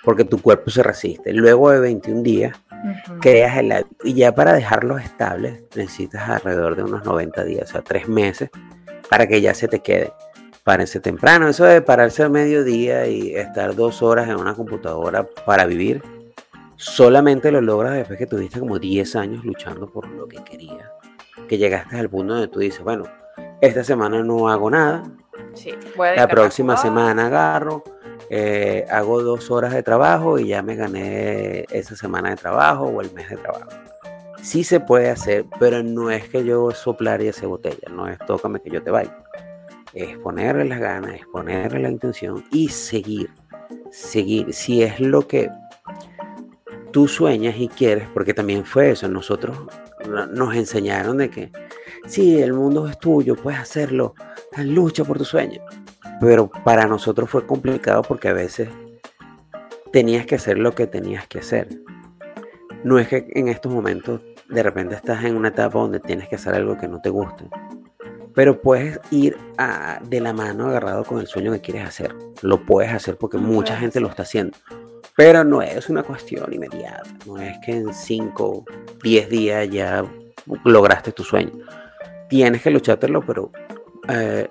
Porque 0.04 0.24
tu 0.24 0.42
cuerpo 0.42 0.70
se 0.70 0.82
resiste. 0.82 1.34
Luego 1.34 1.72
de 1.72 1.80
21 1.80 2.24
días, 2.24 2.58
creas 3.20 3.58
el 3.58 3.86
Y 4.04 4.14
ya 4.14 4.34
para 4.34 4.54
dejarlos 4.54 5.02
estables, 5.02 5.64
necesitas 5.76 6.30
alrededor 6.30 6.76
de 6.76 6.84
unos 6.84 7.04
90 7.04 7.44
días, 7.44 7.70
o 7.70 7.74
sea, 7.74 7.82
tres 7.82 8.08
meses, 8.08 8.50
para 9.10 9.28
que 9.28 9.42
ya 9.42 9.54
se 9.54 9.68
te 9.68 9.80
quede. 9.80 10.14
Párense 10.64 11.00
temprano. 11.00 11.48
Eso 11.48 11.66
de 11.66 11.82
pararse 11.82 12.24
al 12.24 12.30
mediodía 12.30 13.08
y 13.08 13.36
estar 13.36 13.76
dos 13.76 14.02
horas 14.02 14.28
en 14.30 14.36
una 14.36 14.54
computadora 14.54 15.26
para 15.46 15.66
vivir, 15.66 16.02
solamente 16.76 17.52
lo 17.52 17.62
logras 17.62 17.94
después 17.94 18.18
que 18.20 18.28
tuviste 18.28 18.60
como 18.60 18.80
10 18.80 19.16
años 19.16 19.46
luchando 19.46 19.90
por 19.90 20.08
lo 20.10 20.28
que 20.28 20.44
querías. 20.44 20.90
Que 21.48 21.58
llegaste 21.58 21.98
al 21.98 22.10
punto 22.10 22.34
donde 22.34 22.50
tú 22.50 22.60
dices, 22.60 22.82
bueno, 22.84 23.06
esta 23.62 23.84
semana 23.84 24.24
no 24.24 24.50
hago 24.50 24.70
nada. 24.70 25.04
la 25.98 26.28
próxima 26.28 26.78
semana 26.78 27.28
agarro 27.28 27.84
eh, 28.30 28.86
hago 28.90 29.24
dos 29.24 29.50
horas 29.52 29.74
de 29.74 29.84
trabajo 29.84 30.38
y 30.38 30.48
ya 30.48 30.62
me 30.62 30.76
gané 30.76 31.66
esa 31.72 31.96
semana 31.96 32.32
de 32.32 32.36
trabajo 32.36 32.86
o 32.86 33.02
el 33.02 33.12
mes 33.14 33.30
de 33.30 33.38
trabajo. 33.38 33.70
Sí 34.42 34.64
se 34.64 34.80
puede 34.80 35.10
hacer, 35.10 35.46
pero 35.60 35.82
no 35.82 36.12
es 36.12 36.28
que 36.30 36.44
yo 36.44 36.72
soplar 36.72 37.22
y 37.22 37.30
hacer 37.30 37.48
botella, 37.48 37.90
no 37.90 38.08
es 38.08 38.18
tócame 38.20 38.60
que 38.60 38.70
yo 38.70 38.84
te 38.84 38.92
vaya. 38.92 39.18
Es 39.94 40.18
ponerle 40.18 40.66
las 40.66 40.80
ganas, 40.80 41.16
es 41.16 41.26
ponerle 41.28 41.80
la 41.80 41.90
intención 41.90 42.44
y 42.52 42.70
seguir, 42.70 43.30
seguir. 43.92 44.54
Si 44.54 44.84
es 44.84 45.00
lo 45.00 45.28
que 45.28 45.50
tú 46.92 47.08
sueñas 47.08 47.56
y 47.58 47.68
quieres, 47.70 48.08
porque 48.14 48.34
también 48.34 48.66
fue 48.66 48.92
eso, 48.92 49.08
nosotros 49.08 49.58
nos 50.32 50.56
enseñaron 50.56 51.18
de 51.18 51.30
que 51.30 51.52
sí, 52.08 52.42
el 52.42 52.54
mundo 52.54 52.88
es 52.88 52.98
tuyo, 52.98 53.36
puedes 53.36 53.60
hacerlo, 53.60 54.16
lucha 54.58 55.04
por 55.04 55.18
tu 55.18 55.26
sueño. 55.26 55.62
Pero 56.20 56.50
para 56.50 56.88
nosotros 56.88 57.30
fue 57.30 57.46
complicado 57.46 58.02
porque 58.02 58.30
a 58.30 58.34
veces 58.34 58.70
tenías 59.92 60.26
que 60.26 60.36
hacer 60.36 60.58
lo 60.58 60.74
que 60.74 60.88
tenías 60.88 61.28
que 61.28 61.40
hacer. 61.40 61.68
No 62.84 62.98
es 62.98 63.08
que 63.08 63.28
en 63.34 63.48
estos 63.48 63.72
momentos 63.72 64.22
de 64.50 64.64
repente 64.64 64.96
estás 64.96 65.24
en 65.26 65.36
una 65.36 65.50
etapa 65.50 65.78
donde 65.78 66.00
tienes 66.00 66.28
que 66.28 66.36
hacer 66.36 66.56
algo 66.56 66.78
que 66.78 66.88
no 66.88 67.02
te 67.02 67.10
guste, 67.10 67.50
pero 68.34 68.62
puedes 68.62 69.00
ir 69.12 69.38
de 70.04 70.22
la 70.22 70.34
mano 70.34 70.68
agarrado 70.68 71.04
con 71.04 71.20
el 71.20 71.28
sueño 71.28 71.52
que 71.52 71.62
quieres 71.62 71.88
hacer. 71.88 72.16
Lo 72.42 72.66
puedes 72.66 72.92
hacer 72.94 73.18
porque 73.18 73.38
mucha 73.38 73.76
gente 73.78 74.00
lo 74.00 74.08
está 74.08 74.24
haciendo. 74.24 74.58
Pero 75.16 75.44
no 75.44 75.62
es 75.64 75.90
una 75.90 76.04
cuestión 76.04 76.54
inmediata. 76.54 77.04
No 77.26 77.38
es 77.38 77.58
que 77.66 77.72
en 77.72 77.94
5, 77.94 78.66
10 79.04 79.30
días 79.30 79.70
ya 79.70 80.06
lograste 80.64 81.12
tu 81.12 81.24
sueño. 81.24 81.52
Tienes 82.30 82.62
que 82.62 82.72
luchártelo, 82.72 83.26
pero 83.26 83.52
eh, 84.10 84.50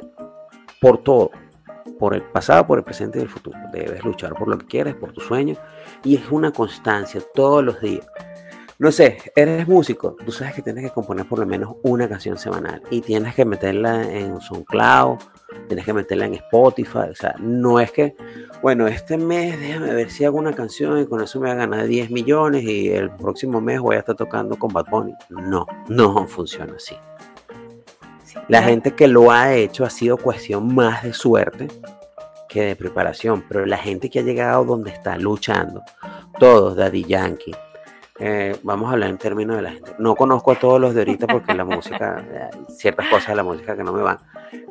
por 0.80 1.02
todo. 1.02 1.30
Por 1.98 2.14
el 2.14 2.22
pasado, 2.22 2.66
por 2.66 2.78
el 2.78 2.84
presente 2.84 3.18
y 3.18 3.22
el 3.22 3.28
futuro. 3.28 3.58
Debes 3.72 4.04
luchar 4.04 4.34
por 4.34 4.48
lo 4.48 4.58
que 4.58 4.66
quieres, 4.66 4.94
por 4.94 5.12
tu 5.12 5.20
sueño. 5.20 5.56
Y 6.04 6.16
es 6.16 6.30
una 6.30 6.52
constancia 6.52 7.22
todos 7.34 7.64
los 7.64 7.80
días. 7.80 8.06
No 8.78 8.92
sé, 8.92 9.16
eres 9.34 9.66
músico, 9.66 10.16
tú 10.22 10.30
sabes 10.30 10.52
que 10.52 10.60
tienes 10.60 10.84
que 10.84 10.90
componer 10.90 11.26
por 11.26 11.38
lo 11.38 11.46
menos 11.46 11.76
una 11.82 12.06
canción 12.10 12.36
semanal 12.36 12.82
y 12.90 13.00
tienes 13.00 13.34
que 13.34 13.46
meterla 13.46 14.02
en 14.02 14.38
SoundCloud, 14.38 15.16
tienes 15.66 15.86
que 15.86 15.94
meterla 15.94 16.26
en 16.26 16.34
Spotify, 16.34 17.08
o 17.10 17.14
sea, 17.14 17.34
no 17.38 17.80
es 17.80 17.90
que, 17.90 18.14
bueno, 18.60 18.86
este 18.86 19.16
mes 19.16 19.58
déjame 19.58 19.94
ver 19.94 20.10
si 20.10 20.26
hago 20.26 20.36
una 20.36 20.52
canción 20.52 21.00
y 21.00 21.06
con 21.06 21.22
eso 21.22 21.40
me 21.40 21.48
voy 21.48 21.56
a 21.56 21.60
ganar 21.60 21.86
10 21.86 22.10
millones 22.10 22.64
y 22.64 22.90
el 22.90 23.10
próximo 23.12 23.62
mes 23.62 23.80
voy 23.80 23.96
a 23.96 24.00
estar 24.00 24.14
tocando 24.14 24.58
con 24.58 24.70
Bad 24.70 24.90
Bunny. 24.90 25.14
No, 25.30 25.66
no 25.88 26.26
funciona 26.26 26.74
así. 26.76 26.96
La 28.48 28.62
gente 28.62 28.94
que 28.94 29.08
lo 29.08 29.30
ha 29.30 29.54
hecho 29.54 29.84
ha 29.84 29.90
sido 29.90 30.16
cuestión 30.16 30.74
más 30.74 31.02
de 31.02 31.12
suerte 31.12 31.68
que 32.48 32.62
de 32.62 32.76
preparación, 32.76 33.44
pero 33.48 33.66
la 33.66 33.76
gente 33.76 34.08
que 34.08 34.20
ha 34.20 34.22
llegado 34.22 34.64
donde 34.64 34.90
está 34.90 35.18
luchando, 35.18 35.82
todos, 36.38 36.76
Daddy 36.76 37.04
Yankee, 37.04 37.54
eh, 38.18 38.56
vamos 38.62 38.88
a 38.88 38.92
hablar 38.92 39.10
en 39.10 39.18
términos 39.18 39.56
de 39.56 39.62
la 39.62 39.72
gente. 39.72 39.94
No 39.98 40.14
conozco 40.14 40.52
a 40.52 40.58
todos 40.58 40.80
los 40.80 40.94
de 40.94 41.02
ahorita 41.02 41.26
porque 41.26 41.54
la 41.54 41.64
música, 41.64 42.24
ciertas 42.68 43.08
cosas 43.08 43.28
de 43.28 43.34
la 43.36 43.42
música 43.42 43.76
que 43.76 43.84
no 43.84 43.92
me 43.92 44.02
van. 44.02 44.18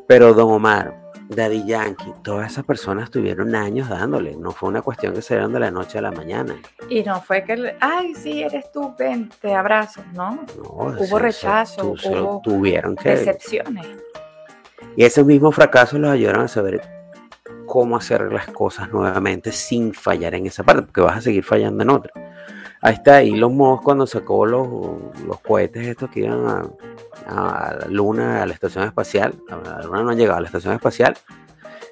Pero 0.08 0.34
Don 0.34 0.52
Omar, 0.52 0.96
Daddy 1.30 1.66
Yankee, 1.66 2.14
todas 2.24 2.52
esas 2.52 2.66
personas 2.66 3.12
tuvieron 3.12 3.56
años 3.56 3.90
dándole. 3.90 4.36
No 4.36 4.52
fue 4.52 4.70
una 4.70 4.82
cuestión 4.82 5.14
que 5.14 5.22
se 5.22 5.36
dieron 5.36 5.54
de 5.54 5.60
la 5.60 5.72
noche 5.72 6.00
a 6.00 6.02
la 6.02 6.12
mañana. 6.12 6.56
Y 6.90 7.04
no 7.04 7.22
fue 7.22 7.44
que, 7.44 7.76
ay, 7.80 8.16
sí, 8.16 8.44
eres 8.44 8.72
tú, 8.72 8.94
ven, 8.98 9.30
te 9.42 9.54
abrazo, 9.54 10.04
¿no? 10.14 10.46
hubo 10.64 11.20
rechazo, 11.20 11.92
hubo 11.92 12.42
tuvieron 12.44 12.96
que... 12.96 13.10
decepciones. 13.10 13.88
Y 14.96 15.04
esos 15.04 15.26
mismos 15.26 15.56
fracasos 15.56 16.00
los 16.00 16.12
ayudaron 16.12 16.46
a 16.46 16.48
saber 16.48 16.82
cómo 17.66 17.98
hacer 17.98 18.32
las 18.32 18.48
cosas 18.48 18.92
nuevamente 18.92 19.52
sin 19.52 19.94
fallar 19.94 20.36
en 20.36 20.46
esa 20.46 20.64
parte, 20.64 20.84
porque 20.84 21.02
vas 21.02 21.18
a 21.18 21.22
seguir 21.22 21.44
fallando 21.44 21.84
en 21.84 21.90
otra. 21.90 22.12
Ahí 22.86 22.94
está 22.94 23.24
Elon 23.24 23.58
Musk 23.58 23.82
cuando 23.82 24.06
sacó 24.06 24.46
los, 24.46 24.68
los 25.26 25.40
cohetes 25.40 25.88
estos 25.88 26.08
que 26.12 26.20
iban 26.20 26.70
a, 27.26 27.78
la 27.80 27.88
Luna, 27.90 28.44
a 28.44 28.46
la 28.46 28.54
estación 28.54 28.84
espacial. 28.84 29.34
A 29.50 29.56
la 29.56 29.82
Luna 29.82 30.04
no 30.04 30.10
han 30.12 30.18
llegado 30.20 30.38
a 30.38 30.42
la 30.42 30.46
estación 30.46 30.76
espacial. 30.76 31.18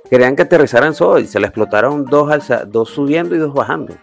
Querían 0.08 0.36
que 0.36 0.44
aterrizaran 0.44 0.94
solo 0.94 1.18
y 1.18 1.26
se 1.26 1.40
le 1.40 1.48
explotaron 1.48 2.06
dos, 2.06 2.30
dos 2.68 2.90
subiendo 2.92 3.34
y 3.34 3.40
dos 3.40 3.56
bajando. 3.56 3.96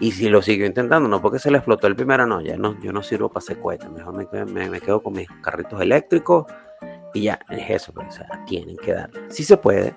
Y 0.00 0.10
si 0.10 0.28
lo 0.28 0.42
siguió 0.42 0.66
intentando, 0.66 1.08
no 1.08 1.22
porque 1.22 1.38
se 1.38 1.52
le 1.52 1.58
explotó 1.58 1.86
el 1.86 1.94
primero, 1.94 2.26
no, 2.26 2.40
ya 2.40 2.56
no, 2.56 2.76
yo 2.82 2.92
no 2.92 3.04
sirvo 3.04 3.28
para 3.28 3.44
hacer 3.44 3.60
cohetes. 3.60 3.88
Mejor 3.88 4.14
me, 4.16 4.68
me, 4.68 4.80
quedo 4.80 5.00
con 5.00 5.12
mis 5.12 5.28
carritos 5.40 5.80
eléctricos 5.80 6.46
y 7.14 7.22
ya, 7.22 7.38
es 7.48 7.70
eso, 7.70 7.92
pues, 7.92 8.08
o 8.08 8.10
sea, 8.10 8.26
tienen 8.44 8.76
que 8.78 8.92
dar. 8.92 9.10
Si 9.28 9.44
se 9.44 9.56
puede, 9.56 9.94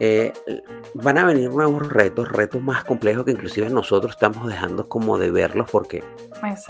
eh, 0.00 0.32
van 0.94 1.18
a 1.18 1.24
venir 1.24 1.50
nuevos 1.50 1.88
retos, 1.88 2.28
retos 2.28 2.62
más 2.62 2.84
complejos 2.84 3.24
que 3.24 3.32
inclusive 3.32 3.68
nosotros 3.68 4.12
estamos 4.12 4.46
dejando 4.46 4.88
como 4.88 5.18
de 5.18 5.30
verlos 5.30 5.68
porque 5.70 6.04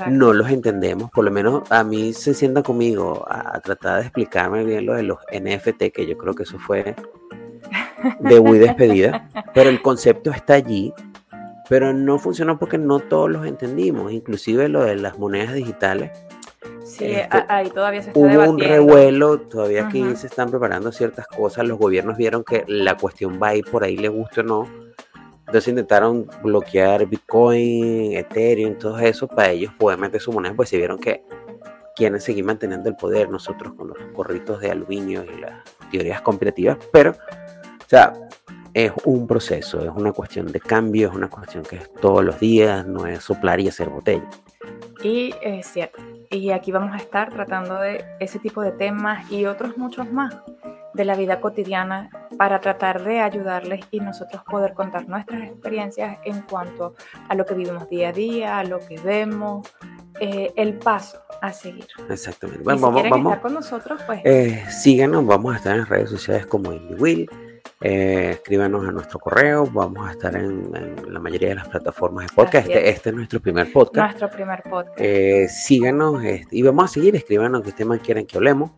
no 0.08 0.32
los 0.32 0.50
entendemos. 0.50 1.10
Por 1.10 1.24
lo 1.24 1.30
menos 1.30 1.70
a 1.70 1.84
mí 1.84 2.12
se 2.12 2.34
sienta 2.34 2.62
conmigo 2.62 3.26
a, 3.28 3.60
tratar 3.60 3.96
de 3.96 4.02
explicarme 4.02 4.64
bien 4.64 4.86
lo 4.86 4.94
de 4.94 5.02
los 5.02 5.18
NFT, 5.32 5.92
que 5.92 6.06
yo 6.06 6.16
creo 6.16 6.34
que 6.34 6.44
eso 6.44 6.58
fue 6.58 6.94
de 8.20 8.40
muy 8.40 8.58
despedida, 8.58 9.28
pero 9.54 9.68
el 9.68 9.82
concepto 9.82 10.30
está 10.30 10.54
allí, 10.54 10.94
pero 11.68 11.92
no 11.92 12.18
funcionó 12.18 12.58
porque 12.58 12.78
no 12.78 13.00
todos 13.00 13.30
los 13.30 13.46
entendimos, 13.46 14.12
inclusive 14.12 14.68
lo 14.68 14.84
de 14.84 14.96
las 14.96 15.18
monedas 15.18 15.54
digitales 15.54 16.12
Sí, 16.98 17.04
este, 17.04 17.44
ahí 17.48 17.70
todavía 17.70 18.02
se 18.02 18.10
está 18.10 18.18
hubo 18.18 18.50
un 18.50 18.58
revuelo, 18.58 19.40
todavía 19.40 19.86
aquí 19.86 20.04
se 20.16 20.26
están 20.26 20.50
preparando 20.50 20.90
ciertas 20.90 21.28
cosas, 21.28 21.64
los 21.66 21.78
gobiernos 21.78 22.16
vieron 22.16 22.42
que 22.42 22.64
la 22.66 22.96
cuestión 22.96 23.38
va 23.40 23.48
a 23.48 23.54
ir 23.54 23.64
por 23.64 23.84
ahí, 23.84 23.96
le 23.96 24.08
guste 24.08 24.40
o 24.40 24.42
no, 24.42 24.68
entonces 25.40 25.68
intentaron 25.68 26.28
bloquear 26.42 27.06
Bitcoin, 27.06 28.14
Ethereum, 28.14 28.76
todo 28.78 28.98
eso 28.98 29.28
para 29.28 29.50
ellos 29.50 29.72
poder 29.78 29.98
meter 29.98 30.20
su 30.20 30.32
moneda, 30.32 30.54
pues 30.54 30.70
se 30.70 30.76
vieron 30.76 30.98
que 30.98 31.22
quieren 31.94 32.20
seguir 32.20 32.44
manteniendo 32.44 32.88
el 32.88 32.96
poder, 32.96 33.30
nosotros 33.30 33.74
con 33.74 33.88
los 33.88 33.98
corritos 34.12 34.60
de 34.60 34.70
aluminio 34.72 35.24
y 35.24 35.40
las 35.40 35.62
teorías 35.92 36.20
competitivas, 36.20 36.78
pero, 36.92 37.12
o 37.12 37.88
sea, 37.88 38.12
es 38.74 38.92
un 39.04 39.26
proceso, 39.26 39.84
es 39.84 39.90
una 39.94 40.12
cuestión 40.12 40.50
de 40.50 40.60
cambio, 40.60 41.08
es 41.08 41.14
una 41.14 41.30
cuestión 41.30 41.62
que 41.62 41.76
es 41.76 41.92
todos 41.94 42.24
los 42.24 42.38
días, 42.40 42.86
no 42.86 43.06
es 43.06 43.22
soplar 43.22 43.60
y 43.60 43.68
hacer 43.68 43.88
botella. 43.88 44.28
Y 45.02 45.34
es 45.42 45.66
cierto, 45.66 46.02
y 46.30 46.50
aquí 46.50 46.72
vamos 46.72 46.92
a 46.92 46.96
estar 46.96 47.30
tratando 47.30 47.78
de 47.78 48.04
ese 48.20 48.38
tipo 48.38 48.62
de 48.62 48.72
temas 48.72 49.30
y 49.30 49.46
otros 49.46 49.76
muchos 49.76 50.10
más 50.12 50.36
de 50.94 51.04
la 51.04 51.14
vida 51.14 51.40
cotidiana 51.40 52.10
para 52.36 52.60
tratar 52.60 53.04
de 53.04 53.20
ayudarles 53.20 53.84
y 53.90 54.00
nosotros 54.00 54.42
poder 54.44 54.74
contar 54.74 55.08
nuestras 55.08 55.42
experiencias 55.42 56.18
en 56.24 56.42
cuanto 56.42 56.94
a 57.28 57.34
lo 57.34 57.46
que 57.46 57.54
vivimos 57.54 57.88
día 57.88 58.08
a 58.08 58.12
día, 58.12 58.58
a 58.58 58.64
lo 58.64 58.80
que 58.80 58.98
vemos, 58.98 59.72
eh, 60.20 60.52
el 60.56 60.74
paso 60.74 61.18
a 61.40 61.52
seguir. 61.52 61.86
Exactamente. 62.08 62.64
Bueno, 62.64 62.78
si 62.78 62.84
vamos, 62.84 63.02
vamos, 63.10 63.32
estar 63.32 63.42
con 63.42 63.54
nosotros, 63.54 64.02
pues. 64.04 64.20
Eh, 64.24 64.64
síganos, 64.70 65.24
vamos 65.24 65.54
a 65.54 65.58
estar 65.58 65.76
en 65.76 65.86
redes 65.86 66.10
sociales 66.10 66.46
como 66.46 66.72
IndieWill. 66.72 67.30
Eh, 67.80 68.30
escríbanos 68.32 68.88
a 68.88 68.90
nuestro 68.90 69.20
correo, 69.20 69.64
vamos 69.66 70.08
a 70.08 70.10
estar 70.10 70.34
en, 70.34 70.72
la 71.06 71.20
mayoría 71.20 71.50
de 71.50 71.54
las 71.54 71.68
plataformas 71.68 72.26
de 72.26 72.34
podcast. 72.34 72.66
Este, 72.66 72.88
este, 72.88 73.10
es 73.10 73.14
nuestro 73.14 73.40
primer 73.40 73.72
podcast. 73.72 74.18
Nuestro 74.18 74.30
primer 74.30 74.62
podcast. 74.64 75.00
Eh, 75.00 75.48
síganos 75.48 76.24
este, 76.24 76.56
y 76.56 76.62
vamos 76.62 76.86
a 76.86 76.88
seguir, 76.88 77.14
escríbanos 77.14 77.62
qué 77.62 77.70
temas 77.70 78.00
quieren 78.00 78.26
que 78.26 78.36
hablemos. 78.36 78.72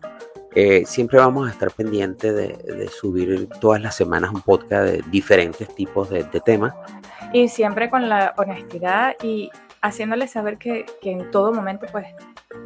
Eh, 0.54 0.84
siempre 0.84 1.18
vamos 1.18 1.48
a 1.48 1.52
estar 1.52 1.70
pendientes 1.70 2.34
de, 2.34 2.88
subir 2.88 3.48
todas 3.60 3.80
las 3.80 3.94
semanas 3.94 4.32
un 4.34 4.42
podcast 4.42 4.84
de 4.84 5.04
diferentes 5.10 5.74
tipos 5.74 6.10
de, 6.10 6.24
de 6.24 6.40
temas. 6.40 6.74
Y 7.32 7.48
siempre 7.48 7.88
con 7.88 8.08
la 8.08 8.34
honestidad 8.36 9.14
y 9.22 9.50
haciéndoles 9.82 10.30
saber 10.30 10.58
que, 10.58 10.86
que 11.00 11.10
en 11.10 11.30
todo 11.30 11.52
momento 11.52 11.86
pues 11.90 12.06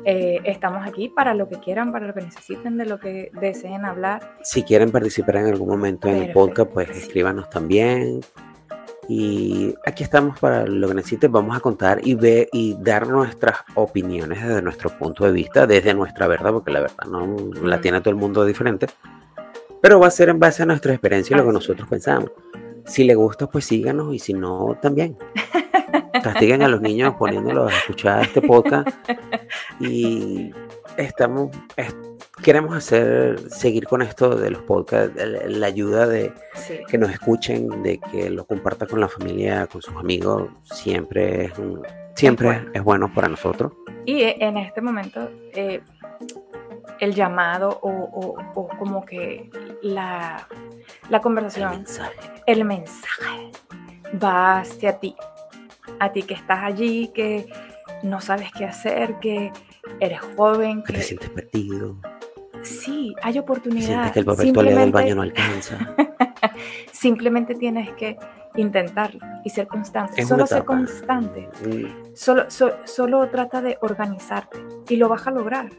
eh, 0.04 0.40
estamos 0.44 0.86
aquí 0.86 1.08
para 1.08 1.34
lo 1.34 1.48
que 1.48 1.56
quieran, 1.60 1.92
para 1.92 2.06
lo 2.06 2.14
que 2.14 2.22
necesiten, 2.22 2.76
de 2.76 2.86
lo 2.86 2.98
que 2.98 3.30
deseen 3.40 3.84
hablar. 3.84 4.36
Si 4.42 4.62
quieren 4.62 4.90
participar 4.90 5.36
en 5.36 5.46
algún 5.46 5.68
momento 5.68 6.08
en 6.08 6.16
el 6.16 6.32
podcast, 6.32 6.70
pues 6.70 6.90
escríbanos 6.90 7.48
también. 7.50 8.20
Y 9.06 9.74
aquí 9.84 10.02
estamos 10.02 10.38
para 10.38 10.66
lo 10.66 10.88
que 10.88 10.94
necesiten. 10.94 11.30
Vamos 11.30 11.56
a 11.56 11.60
contar 11.60 12.00
y 12.02 12.14
ver 12.14 12.48
y 12.52 12.76
dar 12.80 13.06
nuestras 13.06 13.58
opiniones 13.74 14.42
desde 14.42 14.62
nuestro 14.62 14.90
punto 14.90 15.24
de 15.24 15.32
vista, 15.32 15.66
desde 15.66 15.92
nuestra 15.92 16.26
verdad, 16.26 16.52
porque 16.52 16.72
la 16.72 16.80
verdad 16.80 17.04
no 17.10 17.36
la 17.62 17.80
tiene 17.80 18.00
todo 18.00 18.10
el 18.10 18.16
mundo 18.16 18.44
diferente. 18.44 18.86
Pero 19.82 20.00
va 20.00 20.06
a 20.06 20.10
ser 20.10 20.30
en 20.30 20.38
base 20.38 20.62
a 20.62 20.66
nuestra 20.66 20.92
experiencia 20.92 21.34
y 21.34 21.38
lo 21.38 21.44
que 21.44 21.52
nosotros 21.52 21.86
pensamos. 21.86 22.30
Si 22.86 23.04
le 23.04 23.14
gusta, 23.14 23.46
pues 23.46 23.66
síganos 23.66 24.14
y 24.14 24.18
si 24.18 24.32
no, 24.32 24.78
también. 24.80 25.16
castiguen 26.22 26.62
a 26.62 26.68
los 26.68 26.80
niños 26.80 27.14
poniéndolos 27.14 27.72
a 27.72 27.76
escuchar 27.76 28.22
este 28.22 28.42
podcast 28.42 28.88
y 29.80 30.52
estamos 30.96 31.50
queremos 32.42 32.76
hacer 32.76 33.50
seguir 33.50 33.86
con 33.86 34.02
esto 34.02 34.36
de 34.36 34.50
los 34.50 34.62
podcasts 34.62 35.14
la 35.46 35.66
ayuda 35.66 36.06
de 36.06 36.32
que 36.88 36.98
nos 36.98 37.10
escuchen 37.10 37.82
de 37.82 37.98
que 37.98 38.30
lo 38.30 38.44
compartan 38.44 38.88
con 38.88 39.00
la 39.00 39.08
familia 39.08 39.66
con 39.66 39.82
sus 39.82 39.94
amigos 39.96 40.50
siempre 40.62 41.46
es 41.46 41.52
siempre 42.14 42.64
es 42.72 42.82
bueno. 42.82 43.12
para 43.12 43.28
nosotros 43.28 43.72
y 44.06 44.22
en 44.22 44.56
este 44.58 44.80
momento 44.80 45.30
eh, 45.54 45.80
el 47.00 47.14
llamado 47.14 47.80
o, 47.82 48.36
como 48.78 49.04
que 49.04 49.50
la, 49.82 50.46
la 51.08 51.20
conversación 51.20 51.72
el 51.72 51.78
mensaje. 51.78 52.14
el 52.46 52.64
mensaje 52.64 53.50
va 54.22 54.60
hacia 54.60 54.98
ti 54.98 55.16
a 56.04 56.12
ti 56.12 56.22
que 56.22 56.34
estás 56.34 56.62
allí, 56.62 57.08
que 57.08 57.46
no 58.02 58.20
sabes 58.20 58.50
qué 58.52 58.64
hacer, 58.64 59.18
que 59.20 59.52
eres 60.00 60.20
joven. 60.36 60.82
Que, 60.82 60.94
te 60.94 61.02
sientes 61.02 61.30
perdido. 61.30 61.96
Sí, 62.62 63.14
hay 63.22 63.38
oportunidad. 63.38 63.86
Sientes 63.86 64.12
que 64.12 64.18
el 64.20 64.24
papel 64.24 64.46
Simplemente... 64.46 64.80
del 64.80 64.92
baño 64.92 65.14
no 65.16 65.22
alcanza. 65.22 65.94
Simplemente 66.92 67.54
tienes 67.54 67.90
que 67.94 68.16
intentarlo 68.56 69.20
y 69.44 69.50
ser 69.50 69.66
constante. 69.66 70.24
solo 70.24 70.46
ser 70.46 70.64
constante. 70.64 71.48
Mm. 71.66 72.14
Solo, 72.14 72.46
solo 72.50 73.28
trata 73.28 73.60
de 73.60 73.78
organizarte 73.80 74.58
y 74.88 74.96
lo 74.96 75.08
vas 75.08 75.26
a 75.26 75.30
lograr. 75.30 75.70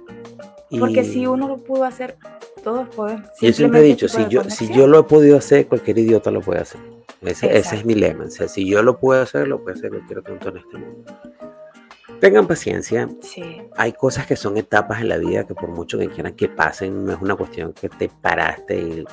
Porque 0.77 1.03
si 1.03 1.25
uno 1.25 1.47
lo 1.47 1.57
pudo 1.57 1.85
hacer, 1.85 2.17
todos 2.63 2.89
podemos. 2.89 3.29
Yo 3.41 3.53
siempre 3.53 3.81
he 3.81 3.83
dicho, 3.83 4.07
si 4.07 4.27
yo, 4.27 4.43
si 4.49 4.71
yo 4.73 4.87
lo 4.87 4.99
he 4.99 5.03
podido 5.03 5.37
hacer, 5.37 5.67
cualquier 5.67 5.99
idiota 5.99 6.31
lo 6.31 6.41
puede 6.41 6.61
hacer. 6.61 6.81
Ese, 7.21 7.57
es 7.57 7.85
mi 7.85 7.95
lema. 7.95 8.25
O 8.25 8.29
sea, 8.29 8.47
si 8.47 8.67
yo 8.67 8.83
lo 8.83 8.99
puedo 8.99 9.21
hacer, 9.21 9.47
lo 9.47 9.63
puede 9.63 9.77
hacer 9.77 9.89
cualquier 9.89 10.21
tonto 10.21 10.49
en 10.49 10.57
este 10.57 10.77
mundo. 10.77 11.13
Tengan 12.19 12.47
paciencia. 12.47 13.09
Sí. 13.21 13.61
Hay 13.75 13.93
cosas 13.93 14.25
que 14.25 14.35
son 14.35 14.57
etapas 14.57 15.01
en 15.01 15.09
la 15.09 15.17
vida 15.17 15.45
que 15.45 15.55
por 15.55 15.69
mucho 15.69 15.97
que 15.97 16.07
quieran 16.07 16.33
que 16.33 16.47
pasen, 16.47 17.05
no 17.05 17.13
es 17.13 17.21
una 17.21 17.35
cuestión 17.35 17.73
que 17.73 17.89
te 17.89 18.09
paraste 18.09 18.77
y, 18.77 19.05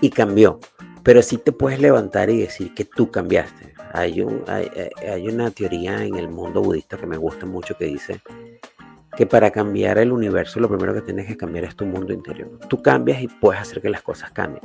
y 0.00 0.10
cambió. 0.10 0.58
Pero 1.02 1.22
sí 1.22 1.38
te 1.38 1.52
puedes 1.52 1.80
levantar 1.80 2.30
y 2.30 2.40
decir 2.40 2.74
que 2.74 2.84
tú 2.84 3.10
cambiaste. 3.10 3.74
Hay, 3.92 4.20
un, 4.20 4.42
hay, 4.48 4.70
hay 5.08 5.28
una 5.28 5.50
teoría 5.50 6.04
en 6.04 6.16
el 6.16 6.28
mundo 6.28 6.60
budista 6.60 6.96
que 6.96 7.06
me 7.06 7.16
gusta 7.16 7.46
mucho 7.46 7.76
que 7.76 7.86
dice 7.86 8.20
que 9.16 9.26
para 9.26 9.50
cambiar 9.50 9.98
el 9.98 10.12
universo 10.12 10.60
lo 10.60 10.68
primero 10.68 10.94
que 10.94 11.02
tienes 11.02 11.26
que 11.26 11.36
cambiar 11.36 11.64
es 11.64 11.76
tu 11.76 11.84
mundo 11.84 12.12
interior. 12.12 12.58
Tú 12.68 12.82
cambias 12.82 13.22
y 13.22 13.28
puedes 13.28 13.60
hacer 13.60 13.80
que 13.80 13.90
las 13.90 14.02
cosas 14.02 14.30
cambien. 14.30 14.62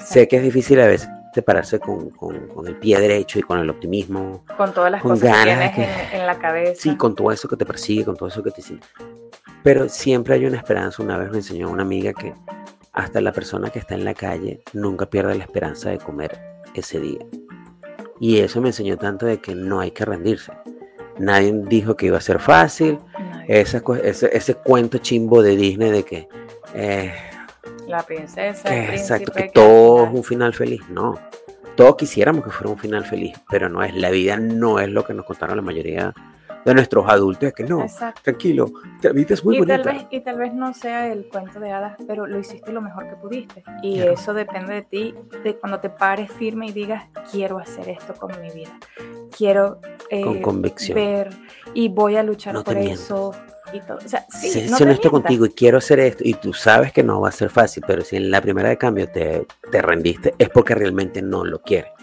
Sé 0.00 0.26
que 0.26 0.36
es 0.36 0.42
difícil 0.42 0.80
a 0.80 0.86
veces 0.86 1.08
pararse 1.42 1.78
con, 1.78 2.10
con, 2.10 2.66
el 2.66 2.76
pie 2.76 3.00
derecho 3.00 3.38
y 3.38 3.42
con 3.42 3.58
el 3.58 3.68
optimismo. 3.70 4.44
Con 4.56 4.72
todas 4.72 4.90
las 4.90 5.02
cosas 5.02 5.36
que 5.36 5.44
tienes 5.44 6.12
en, 6.12 6.26
la 6.26 6.38
cabeza. 6.38 6.80
Sí, 6.80 6.96
con 6.96 7.14
todo 7.14 7.32
eso 7.32 7.48
que 7.48 7.56
te 7.56 7.66
persigue, 7.66 8.04
con 8.04 8.16
todo 8.16 8.28
eso 8.28 8.42
que 8.42 8.50
te 8.50 8.62
siente. 8.62 8.86
Pero 9.62 9.88
siempre 9.88 10.34
hay 10.34 10.46
una 10.46 10.58
esperanza. 10.58 11.02
Una 11.02 11.16
vez 11.16 11.30
me 11.30 11.38
enseñó 11.38 11.70
una 11.70 11.82
amiga 11.82 12.12
que 12.12 12.34
hasta 12.92 13.20
la 13.20 13.32
persona 13.32 13.70
que 13.70 13.78
está 13.78 13.94
en 13.94 14.04
la 14.04 14.14
calle 14.14 14.60
nunca 14.72 15.06
pierde 15.06 15.34
la 15.34 15.44
esperanza 15.44 15.90
de 15.90 15.98
comer 15.98 16.38
ese 16.74 17.00
día. 17.00 17.24
Y 18.20 18.38
eso 18.38 18.60
me 18.60 18.68
enseñó 18.68 18.96
tanto 18.96 19.26
de 19.26 19.40
que 19.40 19.54
no 19.54 19.80
hay 19.80 19.90
que 19.90 20.04
rendirse. 20.04 20.52
Nadie 21.18 21.52
dijo 21.66 21.96
que 21.96 22.06
iba 22.06 22.18
a 22.18 22.22
ser 22.22 22.40
fácil. 22.40 22.98
Ese, 23.46 23.82
ese, 24.32 24.54
cuento 24.54 24.98
chimbo 24.98 25.42
de 25.42 25.56
Disney 25.56 25.90
de 25.90 26.02
que... 26.04 26.28
Eh, 26.74 27.12
la 27.86 28.02
princesa. 28.02 28.74
el 28.74 28.94
exacto, 28.94 29.32
que 29.32 29.50
todo 29.54 30.06
es 30.06 30.12
un 30.12 30.24
final 30.24 30.52
feliz. 30.52 30.80
No. 30.90 31.18
Todos 31.76 31.96
quisiéramos 31.96 32.44
que 32.44 32.50
fuera 32.50 32.70
un 32.70 32.78
final 32.78 33.04
feliz, 33.04 33.36
pero 33.48 33.68
no 33.68 33.82
es. 33.82 33.94
La 33.94 34.10
vida 34.10 34.36
no 34.38 34.80
es 34.80 34.88
lo 34.88 35.04
que 35.04 35.14
nos 35.14 35.24
contaron 35.24 35.56
la 35.56 35.62
mayoría 35.62 36.12
de 36.66 36.74
nuestros 36.74 37.08
adultos, 37.08 37.44
es 37.44 37.54
que 37.54 37.62
no, 37.62 37.86
tranquilo, 38.22 38.72
la 39.00 39.12
vida 39.12 39.34
es 39.34 39.44
muy 39.44 39.54
y 39.54 39.58
bonita. 39.60 39.82
Tal 39.82 39.94
vez, 39.94 40.06
y 40.10 40.20
tal 40.20 40.36
vez 40.36 40.52
no 40.52 40.74
sea 40.74 41.06
el 41.12 41.28
cuento 41.28 41.60
de 41.60 41.70
hadas, 41.70 41.96
pero 42.08 42.26
lo 42.26 42.40
hiciste 42.40 42.72
lo 42.72 42.82
mejor 42.82 43.08
que 43.08 43.14
pudiste. 43.14 43.62
Y 43.82 44.00
eso 44.00 44.34
depende 44.34 44.74
de 44.74 44.82
ti, 44.82 45.14
de 45.44 45.54
cuando 45.54 45.78
te 45.78 45.90
pares 45.90 46.30
firme 46.32 46.66
y 46.66 46.72
digas, 46.72 47.04
quiero 47.30 47.58
hacer 47.58 47.88
esto 47.88 48.14
con 48.14 48.32
mi 48.42 48.50
vida. 48.50 48.76
Quiero 49.36 49.80
eh, 50.10 50.42
convicción. 50.42 50.96
ver 50.96 51.30
y 51.72 51.88
voy 51.88 52.16
a 52.16 52.24
luchar 52.24 52.64
por 52.64 52.76
eso. 52.76 53.32
Y 53.72 53.80
todo. 53.80 53.98
O 53.98 54.08
sea, 54.08 54.26
sí, 54.28 54.66
no 54.68 54.76
honesto 54.76 55.10
contigo 55.10 55.46
y 55.46 55.50
quiero 55.50 55.78
hacer 55.78 55.98
esto 55.98 56.22
y 56.24 56.34
tú 56.34 56.52
sabes 56.52 56.92
que 56.92 57.02
no 57.02 57.20
va 57.20 57.30
a 57.30 57.32
ser 57.32 57.50
fácil, 57.50 57.82
pero 57.86 58.02
si 58.02 58.16
en 58.16 58.30
la 58.30 58.40
primera 58.40 58.68
de 58.68 58.78
cambio 58.78 59.08
te, 59.08 59.46
te 59.72 59.82
rendiste 59.82 60.34
es 60.38 60.48
porque 60.50 60.74
realmente 60.74 61.20
no 61.20 61.44
lo 61.44 61.60
quieres. 61.62 61.95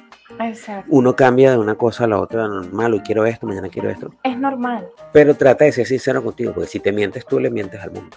Uno 0.87 1.15
cambia 1.15 1.51
de 1.51 1.57
una 1.57 1.75
cosa 1.75 2.05
a 2.05 2.07
la 2.07 2.19
otra, 2.19 2.47
normal, 2.47 2.93
hoy 2.93 2.99
quiero 3.01 3.25
esto, 3.25 3.47
mañana 3.47 3.69
quiero 3.69 3.89
esto. 3.89 4.13
Es 4.23 4.37
normal. 4.37 4.87
Pero 5.11 5.35
trata 5.35 5.65
de 5.65 5.71
ser 5.71 5.85
sincero 5.85 6.23
contigo, 6.23 6.53
porque 6.53 6.69
si 6.69 6.79
te 6.79 6.91
mientes 6.91 7.25
tú, 7.25 7.39
le 7.39 7.49
mientes 7.49 7.81
al 7.81 7.91
mundo. 7.91 8.15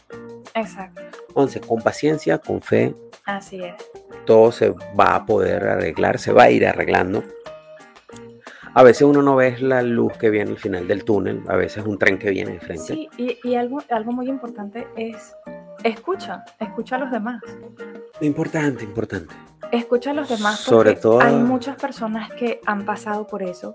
Exacto. 0.55 1.03
Entonces, 1.29 1.63
con 1.65 1.83
paciencia, 1.83 2.39
con 2.39 2.61
fe. 2.61 2.95
Así 3.25 3.63
es. 3.63 3.75
Todo 4.25 4.51
se 4.53 4.75
va 4.99 5.17
a 5.17 5.27
poder 5.27 5.65
arreglar, 5.65 6.19
se 6.19 6.33
va 6.33 6.45
a 6.45 6.51
ir 6.51 6.67
arreglando. 6.67 7.23
A 8.75 8.83
veces 8.83 9.03
uno 9.03 9.23
no 9.23 9.37
ve 9.37 9.57
la 9.59 9.83
luz 9.83 10.13
que 10.19 10.29
viene 10.29 10.51
al 10.51 10.59
final 10.59 10.87
del 10.87 11.05
túnel, 11.05 11.43
a 11.49 11.57
veces 11.57 11.87
un 11.87 11.99
tren 11.99 12.19
que 12.19 12.31
viene 12.31 12.53
de 12.53 12.61
frente. 12.61 12.95
Sí, 12.95 13.09
y, 13.17 13.39
y 13.43 13.55
algo, 13.55 13.83
algo 13.89 14.13
muy 14.13 14.29
importante 14.29 14.87
es 14.97 15.35
escucha, 15.83 16.45
escucha 16.61 16.97
a 16.97 16.99
los 16.99 17.11
demás. 17.11 17.41
Importante, 18.21 18.85
importante. 18.85 19.35
Escucha 19.77 20.13
a 20.13 20.15
los 20.15 20.29
demás 20.29 20.65
porque 20.65 20.71
Sobre 20.71 20.95
todo... 20.95 21.21
hay 21.21 21.35
muchas 21.35 21.77
personas 21.77 22.31
que 22.33 22.61
han 22.65 22.85
pasado 22.85 23.27
por 23.27 23.43
eso. 23.43 23.75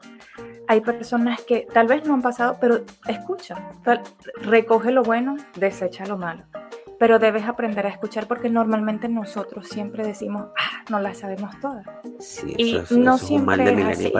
Hay 0.67 0.81
personas 0.81 1.41
que 1.41 1.67
tal 1.71 1.87
vez 1.87 2.05
no 2.05 2.15
han 2.15 2.21
pasado, 2.21 2.57
pero 2.59 2.81
escucha. 3.07 3.71
Recoge 4.41 4.91
lo 4.91 5.03
bueno, 5.03 5.37
desecha 5.55 6.05
lo 6.05 6.17
malo. 6.17 6.43
Pero 7.01 7.17
debes 7.17 7.45
aprender 7.45 7.87
a 7.87 7.89
escuchar 7.89 8.27
porque 8.27 8.47
normalmente 8.47 9.09
nosotros 9.09 9.67
siempre 9.67 10.05
decimos, 10.05 10.49
ah, 10.55 10.83
no 10.91 10.99
las 10.99 11.17
sabemos 11.17 11.59
todas. 11.59 11.83
Sí, 12.19 12.53
y 12.55 12.77
eso, 12.77 12.95
no 12.95 13.17
siempre 13.17 13.63
es 13.63 13.97
así. 13.97 14.13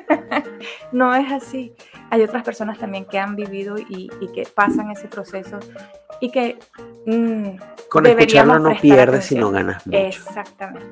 no 0.92 1.14
es 1.14 1.30
así. 1.30 1.74
Hay 2.08 2.22
otras 2.22 2.44
personas 2.44 2.78
también 2.78 3.04
que 3.04 3.18
han 3.18 3.36
vivido 3.36 3.76
y, 3.76 4.08
y 4.22 4.28
que 4.28 4.46
pasan 4.46 4.90
ese 4.90 5.06
proceso 5.06 5.58
y 6.18 6.30
que 6.30 6.58
mm, 7.04 7.58
con 7.90 8.06
escucharlo 8.06 8.58
no 8.58 8.74
pierdes 8.80 9.26
sino 9.26 9.50
ganas 9.50 9.86
mucho. 9.86 9.98
Exactamente. 9.98 10.86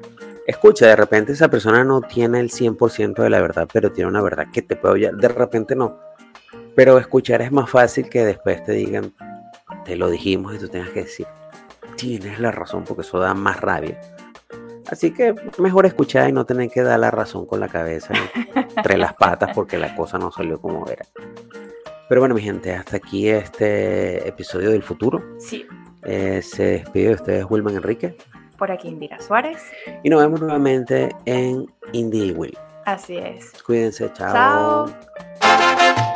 Escucha, 0.47 0.89
de 0.89 0.97
repente 0.97 1.33
esa 1.33 1.49
persona 1.49 1.83
no 1.83 2.03
tiene 2.03 2.41
el 2.41 2.51
100% 2.51 3.23
de 3.23 3.31
la 3.31 3.41
verdad, 3.41 3.67
pero 3.73 3.91
tiene 3.91 4.11
una 4.11 4.21
verdad 4.21 4.49
que 4.53 4.61
te 4.61 4.77
puede 4.77 4.93
oír. 4.93 5.13
De 5.17 5.29
repente 5.29 5.75
no. 5.75 5.99
Pero 6.75 6.99
escuchar 6.99 7.41
es 7.41 7.51
más 7.51 7.71
fácil 7.71 8.11
que 8.11 8.23
después 8.23 8.63
te 8.63 8.73
digan, 8.73 9.15
te 9.87 9.97
lo 9.97 10.11
dijimos 10.11 10.55
y 10.55 10.59
tú 10.59 10.69
tengas 10.69 10.91
que 10.91 11.05
decir, 11.05 11.27
tienes 11.97 12.41
la 12.41 12.51
razón 12.51 12.85
porque 12.85 13.03
eso 13.03 13.19
da 13.19 13.35
más 13.35 13.61
rabia. 13.61 14.01
Así 14.91 15.13
que 15.13 15.35
mejor 15.59 15.87
escuchar 15.87 16.29
y 16.29 16.33
no 16.33 16.45
tener 16.45 16.71
que 16.71 16.83
dar 16.83 16.99
la 16.99 17.11
razón 17.11 17.47
con 17.47 17.61
la 17.61 17.69
cabeza 17.69 18.15
entre 18.77 18.99
las 18.99 19.15
patas 19.15 19.51
porque 19.55 19.79
la 19.79 19.95
cosa 19.97 20.19
no 20.19 20.31
salió 20.31 20.61
como 20.61 20.87
era. 20.89 21.05
Pero 22.09 22.21
bueno, 22.21 22.35
mi 22.35 22.43
gente, 22.43 22.73
hasta 22.73 22.99
aquí 22.99 23.29
este 23.29 24.29
episodio 24.29 24.71
del 24.71 24.83
futuro. 24.83 25.23
Sí. 25.39 25.67
Eh, 26.05 26.41
se 26.43 26.65
despide 26.65 27.09
de 27.09 27.15
ustedes 27.15 27.47
Wilman 27.49 27.77
Enrique. 27.77 28.17
Por 28.59 28.71
aquí 28.71 28.89
Indira 28.89 29.21
Suárez. 29.21 29.61
Y 30.05 30.11
nos 30.11 30.21
vemos 30.21 30.41
nuevamente 30.41 31.09
en 31.25 31.67
Indie 31.93 32.33
Will. 32.33 32.57
Así 32.85 33.17
es. 33.17 33.53
Cuídense, 33.65 34.13
chao. 34.13 34.87
Chao. 35.41 36.16